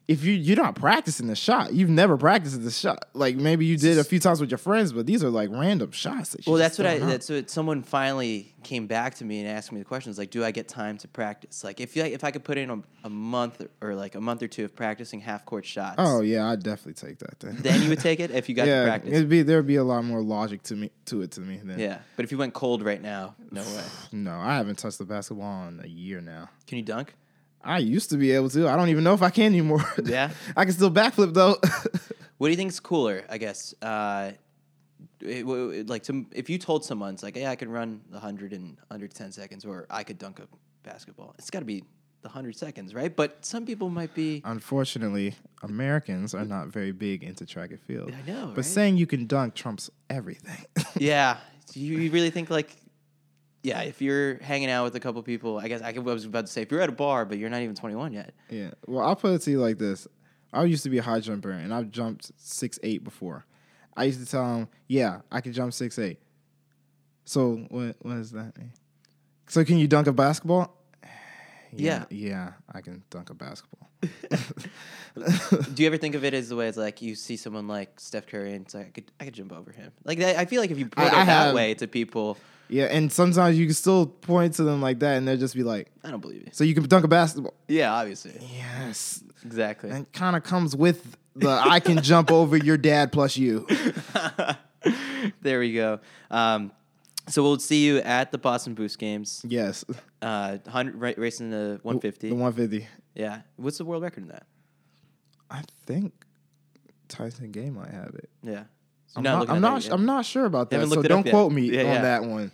[0.08, 3.06] if you you're not practicing the shot, you've never practiced the shot.
[3.14, 5.92] Like maybe you did a few times with your friends, but these are like random
[5.92, 6.30] shots.
[6.32, 7.00] That Well, that's what I.
[7.00, 7.10] don't.
[7.10, 10.44] That's what someone finally came back to me and asked me the questions like, "Do
[10.44, 11.64] I get time to practice?
[11.64, 14.44] Like, if you, if I could put in a, a month or like a month
[14.44, 17.56] or two of practicing half court shots, Oh yeah, I'd definitely take that then.
[17.60, 19.12] then you would take it if you got to yeah, practice.
[19.14, 21.80] it'd be there'd be a lot more logic to me to it to me than
[21.80, 23.84] yeah, but if you went cold right now, no way.
[24.12, 24.36] no.
[24.38, 26.50] I haven't touched the basketball in a year now.
[26.68, 27.14] Can you dunk?
[27.66, 28.68] I used to be able to.
[28.70, 29.84] I don't even know if I can anymore.
[30.06, 30.30] Yeah?
[30.56, 31.58] I can still backflip though.
[32.38, 33.24] What do you think is cooler?
[33.30, 34.32] I guess, uh,
[35.22, 38.20] it, w- like to, if you told someone, it's like, "Hey, I can run the
[38.20, 40.48] hundred in under ten seconds," or "I could dunk a
[40.84, 41.86] basketball." It's got to be
[42.24, 43.16] the hundred seconds, right?
[43.16, 44.42] But some people might be.
[44.44, 48.12] Unfortunately, Americans are not very big into track and field.
[48.12, 48.66] I know, But right?
[48.66, 50.66] saying you can dunk trumps everything.
[51.00, 51.38] yeah,
[51.72, 52.76] do you really think like?
[53.66, 56.26] Yeah, if you're hanging out with a couple people, I guess I could- I was
[56.26, 58.34] about to say if you're at a bar but you're not even 21 yet.
[58.50, 58.72] yeah.
[58.86, 60.08] Well, I'll put it to you like this.
[60.54, 63.46] I used to be a high jumper, and I've jumped six eight before.
[63.98, 66.20] I used to tell them, "Yeah, I can jump six eight.
[67.26, 67.96] So what?
[68.04, 68.72] What does that mean?
[69.48, 70.78] So can you dunk a basketball?
[71.78, 72.06] Yeah.
[72.10, 73.90] yeah, I can dunk a basketball.
[75.74, 78.00] Do you ever think of it as the way it's like you see someone like
[78.00, 79.92] Steph Curry and it's like I could I could jump over him?
[80.06, 82.38] Like I feel like if you put I- it I that have- way to people,
[82.68, 85.64] Yeah, and sometimes you can still point to them like that, and they'll just be
[85.64, 86.50] like, I don't believe you.
[86.52, 89.92] "So you can dunk a basketball?" Yeah, obviously, Yes, exactly.
[89.92, 93.68] and kind of comes with the I can jump over your dad plus you.
[95.42, 96.00] there we go.
[96.32, 96.72] Um,
[97.28, 99.44] so we'll see you at the Boston Boost Games.
[99.48, 99.84] Yes,
[100.22, 102.30] Uh, 100, ra- racing the 150.
[102.30, 102.88] The 150.
[103.16, 103.42] yeah.
[103.58, 104.46] What's the world record in that?
[105.50, 106.14] I think
[107.08, 108.30] Tyson Gay might have it.
[108.44, 108.64] Yeah.
[109.16, 109.50] I'm not.
[109.50, 109.90] I'm not.
[109.92, 110.88] I'm not sure about that.
[110.90, 111.32] So don't yet.
[111.32, 112.02] quote me Yeah, on yeah.
[112.02, 112.52] that one.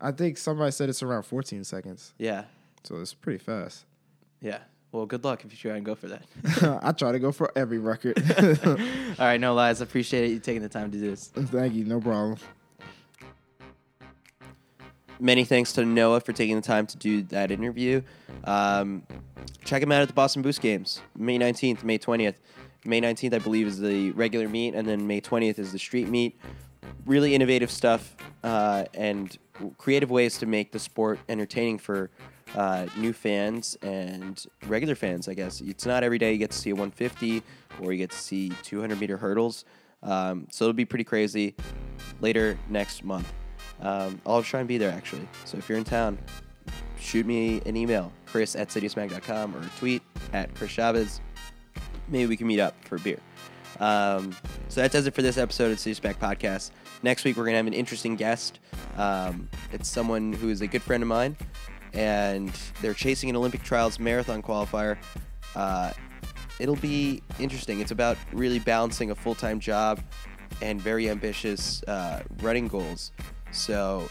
[0.00, 2.44] I think somebody said it's around 14 seconds, Yeah.
[2.84, 3.84] so it's pretty fast.
[4.40, 4.58] Yeah.
[4.92, 6.22] Well, good luck if you try and go for that.
[6.82, 8.16] I try to go for every record.
[8.64, 8.76] All
[9.18, 9.80] right, Noah Lyles.
[9.80, 11.26] I appreciate it you taking the time to do this.
[11.28, 11.84] Thank you.
[11.84, 12.38] No problem.
[15.20, 18.02] Many thanks to Noah for taking the time to do that interview.
[18.44, 19.02] Um,
[19.64, 22.36] check him out at the Boston Boost Games, May 19th, May 20th.
[22.88, 26.08] May 19th, I believe, is the regular meet, and then May 20th is the street
[26.08, 26.40] meet.
[27.04, 29.36] Really innovative stuff uh, and
[29.76, 32.10] creative ways to make the sport entertaining for
[32.54, 35.60] uh, new fans and regular fans, I guess.
[35.60, 37.42] It's not every day you get to see a 150
[37.80, 39.64] or you get to see 200 meter hurdles.
[40.02, 41.54] Um, so it'll be pretty crazy
[42.20, 43.30] later next month.
[43.80, 45.28] Um, I'll try and be there actually.
[45.44, 46.18] So if you're in town,
[46.98, 51.20] shoot me an email, chris at citiusmag.com or tweet at Chris Chavez.
[52.08, 53.18] Maybe we can meet up for a beer.
[53.80, 54.34] Um,
[54.68, 56.70] so that does it for this episode of Citius Mag Podcast.
[57.02, 58.58] Next week, we're going to have an interesting guest.
[58.96, 61.36] Um, it's someone who is a good friend of mine,
[61.92, 62.52] and
[62.82, 64.98] they're chasing an Olympic trials marathon qualifier.
[65.54, 65.92] Uh,
[66.58, 67.80] it'll be interesting.
[67.80, 70.00] It's about really balancing a full time job
[70.60, 73.12] and very ambitious uh, running goals.
[73.52, 74.08] So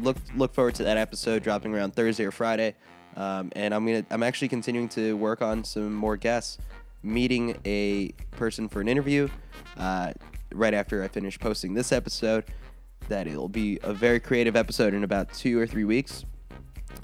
[0.00, 2.74] look look forward to that episode dropping around Thursday or Friday.
[3.16, 6.58] Um, and I'm gonna I'm actually continuing to work on some more guests,
[7.04, 9.28] meeting a person for an interview
[9.76, 10.12] uh,
[10.52, 12.44] right after I finish posting this episode.
[13.08, 16.24] That it'll be a very creative episode in about two or three weeks.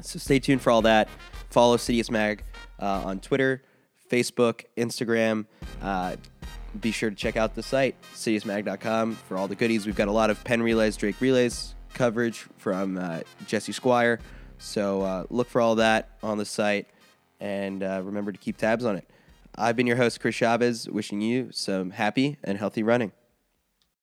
[0.01, 1.09] So stay tuned for all that.
[1.51, 2.42] Follow Citius Mag
[2.80, 3.62] uh, on Twitter,
[4.11, 5.44] Facebook, Instagram.
[5.82, 6.16] Uh,
[6.80, 9.84] be sure to check out the site, citiusmag.com, for all the goodies.
[9.84, 14.20] We've got a lot of Penn relays, Drake relays coverage from uh, Jesse Squire.
[14.59, 16.86] So uh, look for all that on the site
[17.40, 19.09] and uh, remember to keep tabs on it.
[19.57, 23.12] I've been your host, Chris Chavez, wishing you some happy and healthy running.